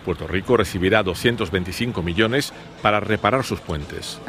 Puerto 0.04 0.28
Rico 0.28 0.58
recibirá 0.58 1.02
225 1.02 2.04
millones 2.04 2.54
para 2.84 3.00
reparar 3.00 3.44
sus 3.44 3.62
puentes. 3.62 4.20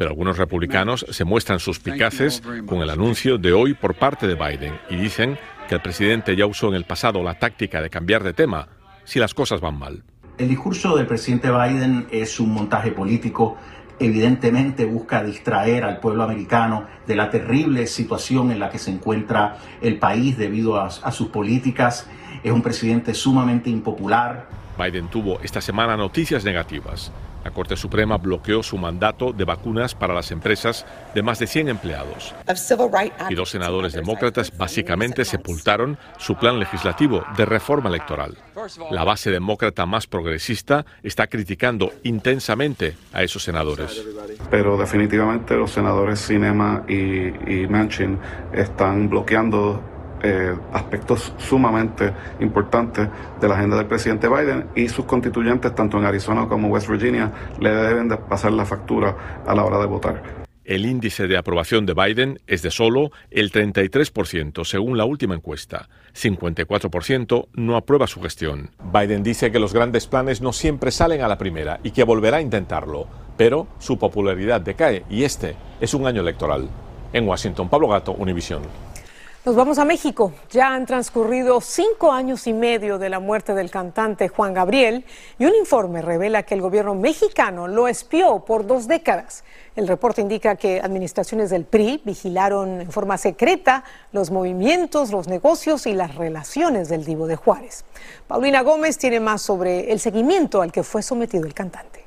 Pero 0.00 0.12
algunos 0.12 0.38
republicanos 0.38 1.04
se 1.10 1.26
muestran 1.26 1.60
suspicaces 1.60 2.42
con 2.64 2.80
el 2.80 2.88
anuncio 2.88 3.36
de 3.36 3.52
hoy 3.52 3.74
por 3.74 3.96
parte 3.96 4.26
de 4.26 4.34
Biden 4.34 4.80
y 4.88 4.96
dicen 4.96 5.36
que 5.68 5.74
el 5.74 5.82
presidente 5.82 6.34
ya 6.34 6.46
usó 6.46 6.68
en 6.68 6.74
el 6.74 6.84
pasado 6.84 7.22
la 7.22 7.38
táctica 7.38 7.82
de 7.82 7.90
cambiar 7.90 8.24
de 8.24 8.32
tema 8.32 8.66
si 9.04 9.18
las 9.18 9.34
cosas 9.34 9.60
van 9.60 9.78
mal. 9.78 10.02
El 10.38 10.48
discurso 10.48 10.96
del 10.96 11.06
presidente 11.06 11.50
Biden 11.50 12.06
es 12.10 12.40
un 12.40 12.50
montaje 12.54 12.92
político 12.92 13.58
evidentemente 13.98 14.86
busca 14.86 15.22
distraer 15.22 15.84
al 15.84 16.00
pueblo 16.00 16.22
americano 16.22 16.86
de 17.06 17.16
la 17.16 17.28
terrible 17.28 17.86
situación 17.86 18.50
en 18.50 18.58
la 18.58 18.70
que 18.70 18.78
se 18.78 18.90
encuentra 18.90 19.58
el 19.82 19.98
país 19.98 20.38
debido 20.38 20.80
a, 20.80 20.86
a, 20.86 21.12
sus 21.12 21.28
políticas. 21.28 22.08
Es 22.42 22.52
un 22.52 22.62
presidente 22.62 23.12
sumamente 23.12 23.68
impopular. 23.68 24.48
Biden 24.78 25.08
tuvo 25.08 25.40
esta 25.42 25.60
semana 25.60 25.94
noticias 25.98 26.42
negativas. 26.42 27.12
La 27.44 27.50
Corte 27.50 27.76
Suprema 27.76 28.18
bloqueó 28.18 28.62
su 28.62 28.76
mandato 28.76 29.32
de 29.32 29.44
vacunas 29.44 29.94
para 29.94 30.14
las 30.14 30.30
empresas 30.30 30.86
de 31.14 31.22
más 31.22 31.38
de 31.38 31.46
100 31.46 31.68
empleados. 31.68 32.34
Y 33.28 33.34
dos 33.34 33.50
senadores 33.50 33.92
demócratas 33.92 34.56
básicamente 34.56 35.24
sepultaron 35.24 35.98
su 36.18 36.36
plan 36.36 36.58
legislativo 36.58 37.24
de 37.36 37.46
reforma 37.46 37.88
electoral. 37.88 38.36
La 38.90 39.04
base 39.04 39.30
demócrata 39.30 39.86
más 39.86 40.06
progresista 40.06 40.84
está 41.02 41.26
criticando 41.26 41.92
intensamente 42.02 42.94
a 43.12 43.22
esos 43.22 43.42
senadores. 43.42 44.04
Pero 44.50 44.76
definitivamente 44.76 45.54
los 45.54 45.70
senadores 45.70 46.20
Cinema 46.20 46.84
y, 46.88 47.28
y 47.50 47.66
Manchin 47.68 48.18
están 48.52 49.08
bloqueando 49.08 49.82
eh, 50.22 50.54
aspectos 50.72 51.32
sumamente 51.38 52.12
importantes 52.40 53.08
de 53.40 53.48
la 53.48 53.54
agenda 53.54 53.76
del 53.76 53.86
presidente 53.86 54.28
Biden 54.28 54.66
y 54.74 54.88
sus 54.88 55.04
constituyentes, 55.04 55.74
tanto 55.74 55.98
en 55.98 56.04
Arizona 56.04 56.46
como 56.46 56.68
West 56.68 56.88
Virginia, 56.88 57.32
le 57.58 57.70
deben 57.70 58.08
de 58.08 58.16
pasar 58.16 58.52
la 58.52 58.64
factura 58.64 59.42
a 59.46 59.54
la 59.54 59.64
hora 59.64 59.78
de 59.78 59.86
votar. 59.86 60.40
El 60.70 60.86
índice 60.86 61.26
de 61.26 61.36
aprobación 61.36 61.84
de 61.84 61.94
Biden 61.94 62.38
es 62.46 62.62
de 62.62 62.70
solo 62.70 63.10
el 63.32 63.50
33%, 63.50 64.64
según 64.64 64.96
la 64.96 65.04
última 65.04 65.34
encuesta. 65.34 65.88
54% 66.14 67.48
no 67.54 67.76
aprueba 67.76 68.06
su 68.06 68.20
gestión. 68.20 68.70
Biden 68.92 69.24
dice 69.24 69.50
que 69.50 69.58
los 69.58 69.72
grandes 69.72 70.06
planes 70.06 70.40
no 70.40 70.52
siempre 70.52 70.92
salen 70.92 71.22
a 71.22 71.28
la 71.28 71.38
primera 71.38 71.80
y 71.82 71.90
que 71.90 72.04
volverá 72.04 72.36
a 72.36 72.40
intentarlo, 72.40 73.08
pero 73.36 73.66
su 73.80 73.98
popularidad 73.98 74.60
decae 74.60 75.04
y 75.10 75.24
este 75.24 75.56
es 75.80 75.92
un 75.92 76.06
año 76.06 76.20
electoral. 76.20 76.68
En 77.12 77.26
Washington, 77.26 77.68
Pablo 77.68 77.88
Gato, 77.88 78.12
Univisión. 78.12 78.62
Nos 79.42 79.56
vamos 79.56 79.78
a 79.78 79.86
México. 79.86 80.34
Ya 80.50 80.74
han 80.74 80.84
transcurrido 80.84 81.62
cinco 81.62 82.12
años 82.12 82.46
y 82.46 82.52
medio 82.52 82.98
de 82.98 83.08
la 83.08 83.20
muerte 83.20 83.54
del 83.54 83.70
cantante 83.70 84.28
Juan 84.28 84.52
Gabriel 84.52 85.06
y 85.38 85.46
un 85.46 85.54
informe 85.54 86.02
revela 86.02 86.42
que 86.42 86.52
el 86.52 86.60
gobierno 86.60 86.94
mexicano 86.94 87.66
lo 87.66 87.88
espió 87.88 88.44
por 88.44 88.66
dos 88.66 88.86
décadas. 88.86 89.42
El 89.76 89.88
reporte 89.88 90.20
indica 90.20 90.56
que 90.56 90.82
administraciones 90.82 91.48
del 91.48 91.64
PRI 91.64 92.02
vigilaron 92.04 92.82
en 92.82 92.92
forma 92.92 93.16
secreta 93.16 93.82
los 94.12 94.30
movimientos, 94.30 95.10
los 95.10 95.26
negocios 95.26 95.86
y 95.86 95.94
las 95.94 96.16
relaciones 96.16 96.90
del 96.90 97.06
divo 97.06 97.26
de 97.26 97.36
Juárez. 97.36 97.86
Paulina 98.28 98.60
Gómez 98.60 98.98
tiene 98.98 99.20
más 99.20 99.40
sobre 99.40 99.90
el 99.90 100.00
seguimiento 100.00 100.60
al 100.60 100.70
que 100.70 100.82
fue 100.82 101.02
sometido 101.02 101.46
el 101.46 101.54
cantante. 101.54 101.99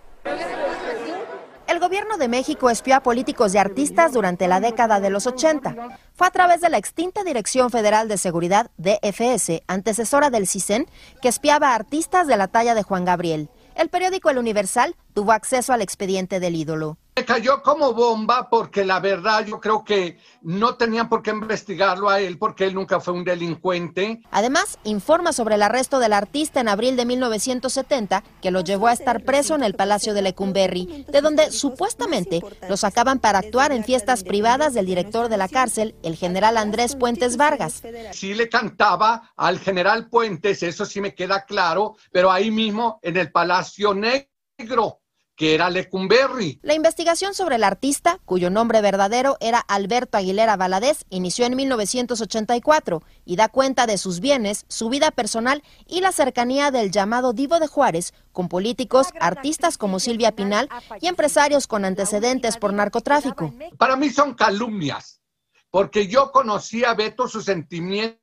El 1.74 1.80
gobierno 1.80 2.18
de 2.18 2.28
México 2.28 2.70
espió 2.70 2.96
a 2.96 3.00
políticos 3.00 3.56
y 3.56 3.58
artistas 3.58 4.14
durante 4.14 4.48
la 4.48 4.60
década 4.60 5.00
de 5.00 5.10
los 5.10 5.26
80. 5.26 5.98
Fue 6.14 6.28
a 6.28 6.30
través 6.30 6.62
de 6.62 6.70
la 6.70 6.78
extinta 6.78 7.24
Dirección 7.24 7.72
Federal 7.72 8.08
de 8.08 8.20
Seguridad, 8.20 8.70
DFS, 8.78 9.64
antecesora 9.66 10.30
del 10.30 10.46
CISEN, 10.46 10.86
que 11.20 11.30
espiaba 11.30 11.70
a 11.70 11.76
artistas 11.76 12.28
de 12.28 12.38
la 12.38 12.48
talla 12.48 12.76
de 12.76 12.84
Juan 12.84 13.06
Gabriel. 13.06 13.50
El 13.74 13.90
periódico 13.90 14.30
El 14.30 14.38
Universal 14.38 14.96
tuvo 15.16 15.32
acceso 15.32 15.74
al 15.74 15.82
expediente 15.82 16.40
del 16.40 16.56
ídolo. 16.56 17.00
Me 17.16 17.26
cayó 17.26 17.62
como 17.62 17.94
bomba 17.94 18.50
porque 18.50 18.84
la 18.84 19.00
verdad 19.00 19.46
yo 19.46 19.60
creo 19.60 19.84
que 19.84 20.18
no 20.42 20.78
tenían 20.78 21.10
por 21.10 21.22
qué 21.22 21.30
investigarlo 21.30 22.10
a 22.10 22.20
él 22.20 22.40
porque 22.40 22.66
él 22.66 22.74
nunca 22.74 23.00
fue 23.00 23.14
un 23.14 23.24
delincuente. 23.24 24.22
Además, 24.32 24.80
informa 24.84 25.32
sobre 25.32 25.54
el 25.54 25.62
arresto 25.62 26.00
del 26.00 26.12
artista 26.12 26.60
en 26.60 26.70
abril 26.70 26.96
de 26.96 27.06
1970 27.06 28.24
que 28.42 28.50
lo 28.50 28.62
llevó 28.62 28.88
a 28.88 28.94
estar 28.94 29.24
preso 29.24 29.54
en 29.54 29.62
el 29.62 29.76
Palacio 29.76 30.16
de 30.16 30.24
Lecumberri, 30.24 31.06
de 31.08 31.22
donde 31.22 31.52
supuestamente 31.52 32.42
lo 32.68 32.78
sacaban 32.78 33.20
para 33.20 33.40
actuar 33.40 33.72
en 33.74 33.84
fiestas 33.84 34.24
privadas 34.24 34.74
del 34.74 34.88
director 34.88 35.30
de 35.30 35.38
la 35.38 35.48
cárcel, 35.48 35.94
el 36.02 36.16
general 36.16 36.58
Andrés 36.58 36.96
Puentes 36.96 37.38
Vargas. 37.38 37.84
Sí 38.12 38.34
le 38.34 38.50
cantaba 38.50 39.32
al 39.36 39.60
general 39.60 40.10
Puentes, 40.10 40.64
eso 40.64 40.84
sí 40.84 41.00
me 41.00 41.14
queda 41.14 41.46
claro, 41.46 41.96
pero 42.12 42.32
ahí 42.32 42.50
mismo 42.50 43.00
en 43.04 43.18
el 43.18 43.32
Palacio 43.32 43.94
Negro 43.94 45.03
que 45.36 45.56
era 45.56 45.70
Lecumberri. 45.70 46.60
La 46.62 46.74
investigación 46.74 47.34
sobre 47.34 47.56
el 47.56 47.64
artista, 47.64 48.20
cuyo 48.26 48.50
nombre 48.50 48.82
verdadero 48.82 49.38
era 49.40 49.60
Alberto 49.60 50.18
Aguilera 50.18 50.56
Valadez, 50.56 51.06
inició 51.10 51.46
en 51.46 51.56
1984 51.56 53.02
y 53.26 53.36
da 53.36 53.50
cuenta 53.50 53.88
de 53.88 53.98
sus 53.98 54.20
bienes, 54.20 54.66
su 54.68 54.90
vida 54.90 55.12
personal 55.12 55.64
y 55.88 56.02
la 56.02 56.12
cercanía 56.12 56.72
del 56.72 56.92
llamado 56.92 57.34
Divo 57.34 57.60
de 57.60 57.68
Juárez 57.68 58.14
con 58.32 58.48
políticos, 58.48 59.08
artistas 59.20 59.78
como 59.78 60.00
Silvia 60.00 60.34
Pinal 60.34 60.70
y 61.02 61.08
empresarios 61.08 61.68
con 61.68 61.86
antecedentes 61.86 62.58
por 62.58 62.74
narcotráfico. 62.74 63.54
Para 63.78 63.96
mí 63.96 64.10
son 64.10 64.34
calumnias, 64.34 65.22
porque 65.70 66.08
yo 66.08 66.32
conocí 66.32 66.84
a 66.84 66.94
Beto 66.94 67.28
sus 67.28 67.46
sentimientos 67.46 68.23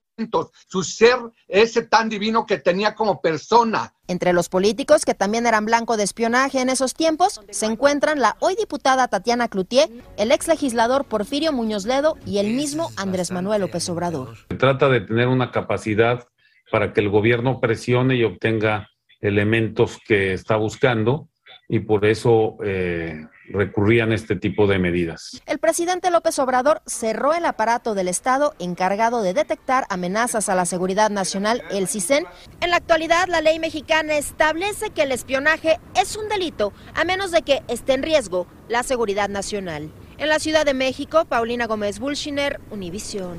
su 0.68 0.82
ser 0.82 1.16
ese 1.48 1.82
tan 1.82 2.08
divino 2.08 2.46
que 2.46 2.58
tenía 2.58 2.94
como 2.94 3.20
persona. 3.20 3.94
Entre 4.08 4.32
los 4.32 4.48
políticos 4.48 5.04
que 5.04 5.14
también 5.14 5.46
eran 5.46 5.64
blanco 5.64 5.96
de 5.96 6.02
espionaje 6.02 6.60
en 6.60 6.68
esos 6.68 6.94
tiempos 6.94 7.40
se 7.50 7.66
encuentran 7.66 8.20
la 8.20 8.36
hoy 8.40 8.56
diputada 8.56 9.08
Tatiana 9.08 9.48
Cloutier, 9.48 9.88
el 10.16 10.32
ex 10.32 10.48
legislador 10.48 11.04
Porfirio 11.04 11.52
Muñoz 11.52 11.86
Ledo 11.86 12.16
y 12.26 12.38
el 12.38 12.48
mismo 12.48 12.90
Andrés 12.96 13.30
Manuel 13.30 13.60
López 13.60 13.88
Obrador. 13.88 14.36
Se 14.48 14.56
trata 14.56 14.88
de 14.88 15.02
tener 15.02 15.28
una 15.28 15.52
capacidad 15.52 16.26
para 16.70 16.92
que 16.92 17.00
el 17.00 17.08
gobierno 17.08 17.60
presione 17.60 18.16
y 18.16 18.24
obtenga 18.24 18.88
elementos 19.20 19.98
que 20.06 20.32
está 20.32 20.56
buscando 20.56 21.28
y 21.68 21.80
por 21.80 22.04
eso 22.04 22.56
eh, 22.64 23.26
recurrían 23.52 24.12
este 24.12 24.36
tipo 24.36 24.66
de 24.66 24.78
medidas. 24.78 25.40
El 25.46 25.58
presidente 25.58 26.10
López 26.10 26.38
Obrador 26.38 26.82
cerró 26.86 27.34
el 27.34 27.44
aparato 27.44 27.94
del 27.94 28.08
Estado 28.08 28.54
encargado 28.58 29.22
de 29.22 29.34
detectar 29.34 29.84
amenazas 29.90 30.48
a 30.48 30.54
la 30.54 30.66
seguridad 30.66 31.10
nacional, 31.10 31.62
el 31.70 31.88
CISEN. 31.88 32.24
En 32.60 32.70
la 32.70 32.76
actualidad, 32.76 33.28
la 33.28 33.40
ley 33.40 33.58
mexicana 33.58 34.16
establece 34.16 34.90
que 34.90 35.02
el 35.02 35.12
espionaje 35.12 35.78
es 35.94 36.16
un 36.16 36.28
delito 36.28 36.72
a 36.94 37.04
menos 37.04 37.30
de 37.30 37.42
que 37.42 37.62
esté 37.68 37.94
en 37.94 38.02
riesgo 38.02 38.46
la 38.68 38.82
seguridad 38.82 39.28
nacional. 39.28 39.90
En 40.18 40.28
la 40.28 40.38
Ciudad 40.38 40.64
de 40.66 40.74
México, 40.74 41.24
Paulina 41.24 41.66
Gómez 41.66 41.98
Bulshiner, 41.98 42.60
Univisión. 42.70 43.38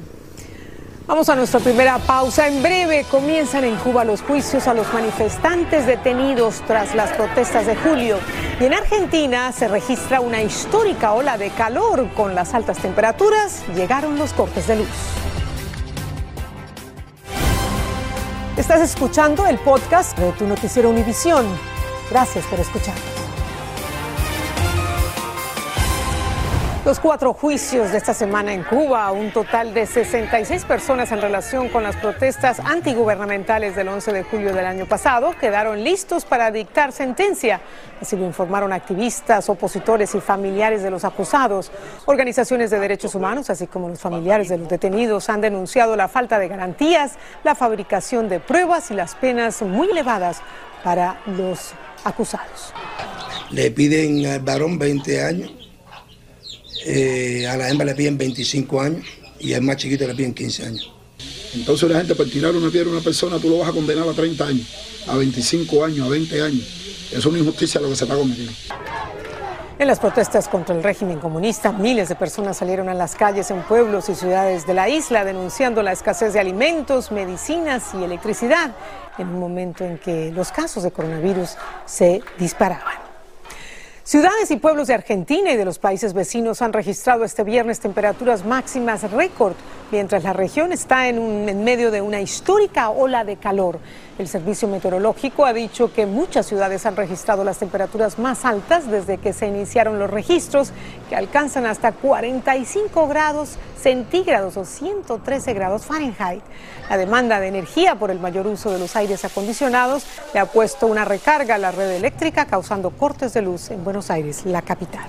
Vamos 1.12 1.28
a 1.28 1.36
nuestra 1.36 1.60
primera 1.60 2.00
pausa. 2.00 2.47
En 2.47 2.63
breve 2.63 3.04
comienzan 3.04 3.65
en 3.65 3.76
Cuba 3.76 4.06
los 4.06 4.21
juicios 4.21 4.65
a 4.69 4.74
los 4.74 4.93
manifestantes 4.93 5.86
detenidos 5.86 6.62
tras 6.65 6.95
las 6.95 7.12
protestas 7.12 7.65
de 7.65 7.76
julio. 7.76 8.17
Y 8.62 8.63
en 8.63 8.74
Argentina 8.74 9.52
se 9.52 9.67
registra 9.67 10.21
una 10.21 10.41
histórica 10.41 11.12
ola 11.12 11.38
de 11.38 11.50
calor. 11.50 12.08
Con 12.15 12.34
las 12.34 12.54
altas 12.54 12.78
temperaturas 12.78 13.62
llegaron 13.76 14.17
los 14.17 14.32
cortes 14.32 14.67
de 14.67 14.78
luz. 14.78 14.88
Estás 18.56 18.80
escuchando 18.80 19.45
el 19.47 19.58
podcast 19.58 20.17
de 20.17 20.32
tu 20.32 20.47
noticiero 20.47 20.89
Univisión. 20.89 21.45
Gracias 22.10 22.45
por 22.45 22.58
escucharnos. 22.58 23.20
Los 26.84 27.00
cuatro 27.00 27.36
juicios 27.36 27.91
de 27.91 28.00
esta 28.00 28.15
semana 28.15 28.56
en 28.56 28.63
Cuba, 28.63 29.12
un 29.12 29.30
total 29.32 29.72
de 29.72 29.86
66 29.86 30.65
personas 30.65 31.12
en 31.12 31.22
relación 31.22 31.70
con 31.70 31.84
las 31.84 31.96
protestas 31.96 32.60
antigubernamentales 32.60 33.76
del 33.76 33.88
11 33.89 34.12
de 34.12 34.24
julio 34.24 34.52
del 34.52 34.65
año 34.65 34.88
pasado, 34.88 35.36
quedaron 35.39 35.84
listos 35.84 36.26
para 36.26 36.50
dictar 36.50 36.91
sentencia. 36.91 37.62
Así 38.02 38.15
lo 38.15 38.26
informaron 38.26 38.74
activistas, 38.74 39.48
opositores 39.48 40.15
y 40.15 40.22
familiares 40.22 40.82
de 40.82 40.89
los 40.89 41.06
acusados. 41.06 41.72
Organizaciones 42.08 42.72
de 42.72 42.80
derechos 42.80 43.13
humanos, 43.13 43.52
así 43.52 43.67
como 43.67 43.88
los 43.88 44.00
familiares 44.00 44.50
de 44.50 44.58
los 44.58 44.67
detenidos, 44.67 45.30
han 45.30 45.41
denunciado 45.41 45.96
la 45.96 46.08
falta 46.08 46.39
de 46.39 46.48
garantías, 46.48 47.12
la 47.44 47.54
fabricación 47.54 48.28
de 48.28 48.39
pruebas 48.39 48.89
y 48.89 48.96
las 48.96 49.13
penas 49.13 49.62
muy 49.62 49.88
elevadas 49.91 50.41
para 50.84 51.22
los 51.28 51.74
acusados. 52.04 52.74
Le 53.52 53.70
piden 53.70 54.26
al 54.26 54.39
varón 54.39 54.80
20 54.80 55.24
años 55.24 55.61
eh, 56.86 57.48
a 57.48 57.58
la 57.58 57.70
hembra 57.70 57.86
le 57.86 57.96
piden 57.96 58.17
25 58.17 58.82
años 58.82 59.06
y 59.39 59.54
al 59.54 59.62
más 59.62 59.78
chiquito 59.78 60.08
le 60.08 60.15
piden 60.15 60.34
15 60.34 60.65
años. 60.65 60.91
Entonces 61.54 61.89
la 61.89 61.98
gente 61.98 62.15
por 62.15 62.30
tirar 62.30 62.56
una 62.56 62.70
piedra 62.70 62.89
a 62.89 62.94
una 62.94 63.02
persona 63.02 63.38
tú 63.38 63.50
lo 63.50 63.60
vas 63.60 63.70
a 63.70 63.74
condenar 63.74 64.08
a 64.08 64.13
30 64.13 64.48
años, 64.48 64.67
a 65.08 65.17
25 65.17 65.86
años, 65.86 66.08
a 66.08 66.10
20 66.10 66.41
años. 66.41 66.63
Es 67.12 67.26
una 67.26 67.39
injusticia 67.39 67.82
lo 67.82 67.89
que 67.89 67.96
se 67.96 68.06
está 68.06 68.15
cometiendo. 68.15 68.54
En 69.82 69.88
las 69.88 70.00
protestas 70.00 70.48
contra 70.48 70.76
el 70.76 70.84
régimen 70.84 71.17
comunista, 71.17 71.72
miles 71.72 72.08
de 72.08 72.15
personas 72.15 72.58
salieron 72.58 72.88
a 72.88 72.94
las 72.94 73.15
calles 73.15 73.50
en 73.50 73.63
pueblos 73.63 74.10
y 74.10 74.15
ciudades 74.15 74.67
de 74.67 74.76
la 74.76 74.88
isla 74.89 75.26
denunciando 75.26 75.82
la 75.82 75.91
escasez 75.91 76.34
de 76.34 76.39
alimentos, 76.39 77.12
medicinas 77.12 77.86
y 78.00 78.04
electricidad 78.04 78.76
en 79.17 79.30
un 79.30 79.39
momento 79.39 79.84
en 79.84 79.98
que 79.98 80.32
los 80.32 80.52
casos 80.52 80.84
de 80.84 80.91
coronavirus 80.91 81.56
se 81.86 82.22
disparaban. 82.38 83.01
Ciudades 84.04 84.50
y 84.50 84.56
pueblos 84.56 84.88
de 84.88 84.96
Argentina 84.96 85.52
y 85.52 85.58
de 85.58 85.64
los 85.64 85.78
países 85.78 86.14
vecinos 86.14 86.64
han 86.64 86.74
registrado 86.74 87.24
este 87.24 87.44
viernes 87.44 87.80
temperaturas 87.80 88.44
máximas 88.44 89.10
récord, 89.12 89.54
mientras 89.92 90.24
la 90.24 90.34
región 90.34 90.72
está 90.72 91.08
en, 91.08 91.20
un, 91.20 91.48
en, 91.48 91.64
medio 91.64 91.92
de 91.92 92.02
una 92.02 92.20
histórica 92.20 92.90
ola 92.90 93.24
de 93.24 93.38
calor. 93.38 93.78
El 94.18 94.28
Servicio 94.28 94.68
Meteorológico 94.68 95.46
ha 95.46 95.54
dicho 95.54 95.94
que 95.94 96.08
muchas 96.08 96.48
ciudades 96.48 96.86
han 96.88 96.96
registrado 96.96 97.44
las 97.44 97.60
temperaturas 97.60 98.18
más 98.18 98.44
altas 98.44 98.90
desde 98.90 99.20
que 99.20 99.34
se 99.34 99.48
iniciaron 99.48 100.00
los 100.00 100.10
registros, 100.10 100.72
que 101.08 101.16
alcanzan 101.16 101.68
hasta 101.68 101.92
45 101.92 103.08
grados 103.08 103.58
centígrados 103.82 104.58
o 104.58 104.66
113 104.66 105.54
grados 105.54 105.86
Fahrenheit. 105.86 106.44
La 106.90 106.98
demanda 106.98 107.40
de 107.40 107.48
energía 107.48 107.96
por 107.96 108.12
el 108.12 108.20
mayor 108.20 108.48
uso 108.48 108.72
de 108.72 108.80
los 108.80 108.96
aires 108.96 109.26
acondicionados 109.26 110.06
le 110.34 110.40
ha 110.40 110.46
puesto 110.46 110.88
una 110.88 111.06
recarga 111.06 111.56
a 111.56 111.58
la 111.58 111.72
red 111.72 111.92
eléctrica, 111.92 112.46
causando 112.46 112.92
cortes 112.92 113.34
de 113.34 113.42
luz 113.42 113.72
en 113.72 113.84
Buenos 113.91 114.10
Aires, 114.10 114.45
la 114.45 114.62
capital. 114.62 115.04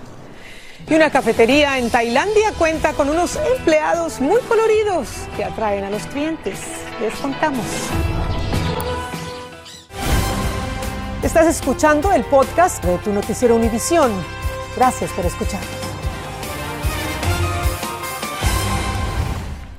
Y 0.89 0.95
una 0.95 1.09
cafetería 1.09 1.79
en 1.79 1.89
Tailandia 1.89 2.51
cuenta 2.59 2.95
con 2.95 3.09
unos 3.09 3.39
empleados 3.57 4.21
muy 4.21 4.41
coloridos 4.41 5.07
que 5.37 5.45
atraen 5.45 5.85
a 5.85 5.91
los 5.91 6.05
clientes. 6.07 6.59
Les 7.01 7.15
contamos. 7.15 7.65
Estás 11.23 11.47
escuchando 11.47 12.11
el 12.11 12.25
podcast 12.25 12.85
de 12.85 12.99
tu 12.99 13.13
noticiero 13.13 13.55
Univisión. 13.55 14.11
Gracias 14.75 15.13
por 15.13 15.27
escuchar. 15.27 15.82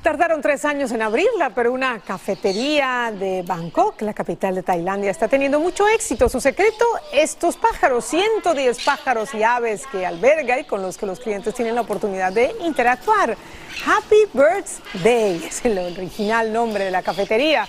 Tardaron 0.04 0.42
tres 0.42 0.66
años 0.66 0.92
en 0.92 1.00
abrirla, 1.00 1.54
pero 1.54 1.72
una 1.72 1.98
cafetería 1.98 3.10
de 3.10 3.40
Bangkok, 3.40 4.02
la 4.02 4.12
capital 4.12 4.54
de 4.54 4.62
Tailandia, 4.62 5.10
está 5.10 5.28
teniendo 5.28 5.58
mucho 5.58 5.88
éxito. 5.88 6.28
Su 6.28 6.42
secreto, 6.42 6.84
estos 7.10 7.56
pájaros, 7.56 8.04
110 8.04 8.84
pájaros 8.84 9.32
y 9.32 9.42
aves 9.42 9.86
que 9.86 10.04
alberga 10.04 10.60
y 10.60 10.64
con 10.64 10.82
los 10.82 10.98
que 10.98 11.06
los 11.06 11.20
clientes 11.20 11.54
tienen 11.54 11.74
la 11.74 11.80
oportunidad 11.80 12.34
de 12.34 12.54
interactuar. 12.60 13.34
Happy 13.86 14.26
Birds 14.34 14.82
Day 15.02 15.42
es 15.48 15.64
el 15.64 15.78
original 15.78 16.52
nombre 16.52 16.84
de 16.84 16.90
la 16.90 17.00
cafetería. 17.00 17.66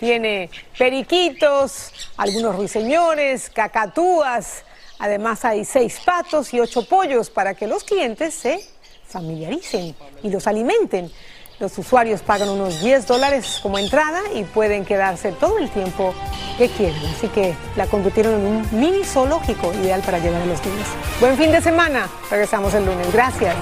Tiene 0.00 0.50
periquitos, 0.76 1.92
algunos 2.16 2.56
ruiseñores, 2.56 3.48
cacatúas. 3.48 4.64
Además 4.98 5.44
hay 5.44 5.64
seis 5.64 6.00
patos 6.04 6.52
y 6.52 6.58
ocho 6.58 6.84
pollos 6.88 7.30
para 7.30 7.54
que 7.54 7.68
los 7.68 7.84
clientes 7.84 8.34
se 8.34 8.58
familiaricen 9.06 9.94
y 10.24 10.30
los 10.30 10.48
alimenten. 10.48 11.12
Los 11.58 11.78
usuarios 11.78 12.20
pagan 12.20 12.50
unos 12.50 12.82
10 12.82 13.06
dólares 13.06 13.60
como 13.62 13.78
entrada 13.78 14.20
y 14.34 14.44
pueden 14.44 14.84
quedarse 14.84 15.32
todo 15.32 15.56
el 15.56 15.70
tiempo 15.70 16.12
que 16.58 16.68
quieran. 16.68 17.00
Así 17.06 17.28
que 17.28 17.54
la 17.76 17.86
convirtieron 17.86 18.34
en 18.34 18.46
un 18.46 18.68
mini 18.78 19.04
zoológico 19.04 19.72
ideal 19.72 20.02
para 20.02 20.18
llevar 20.18 20.42
a 20.42 20.46
los 20.46 20.62
niños. 20.66 20.86
Buen 21.18 21.38
fin 21.38 21.50
de 21.52 21.62
semana. 21.62 22.08
Regresamos 22.30 22.74
el 22.74 22.84
lunes. 22.84 23.10
Gracias. 23.10 23.54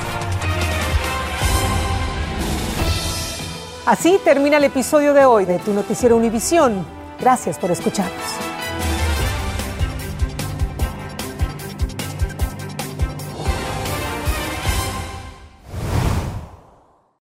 Así 3.87 4.19
termina 4.25 4.57
el 4.57 4.65
episodio 4.65 5.15
de 5.15 5.25
hoy 5.25 5.45
de 5.45 5.61
Tu 5.61 5.73
Noticiero 5.73 6.17
Univisión. 6.17 6.85
Gracias 7.21 7.59
por 7.59 7.71
escucharnos. 7.71 8.44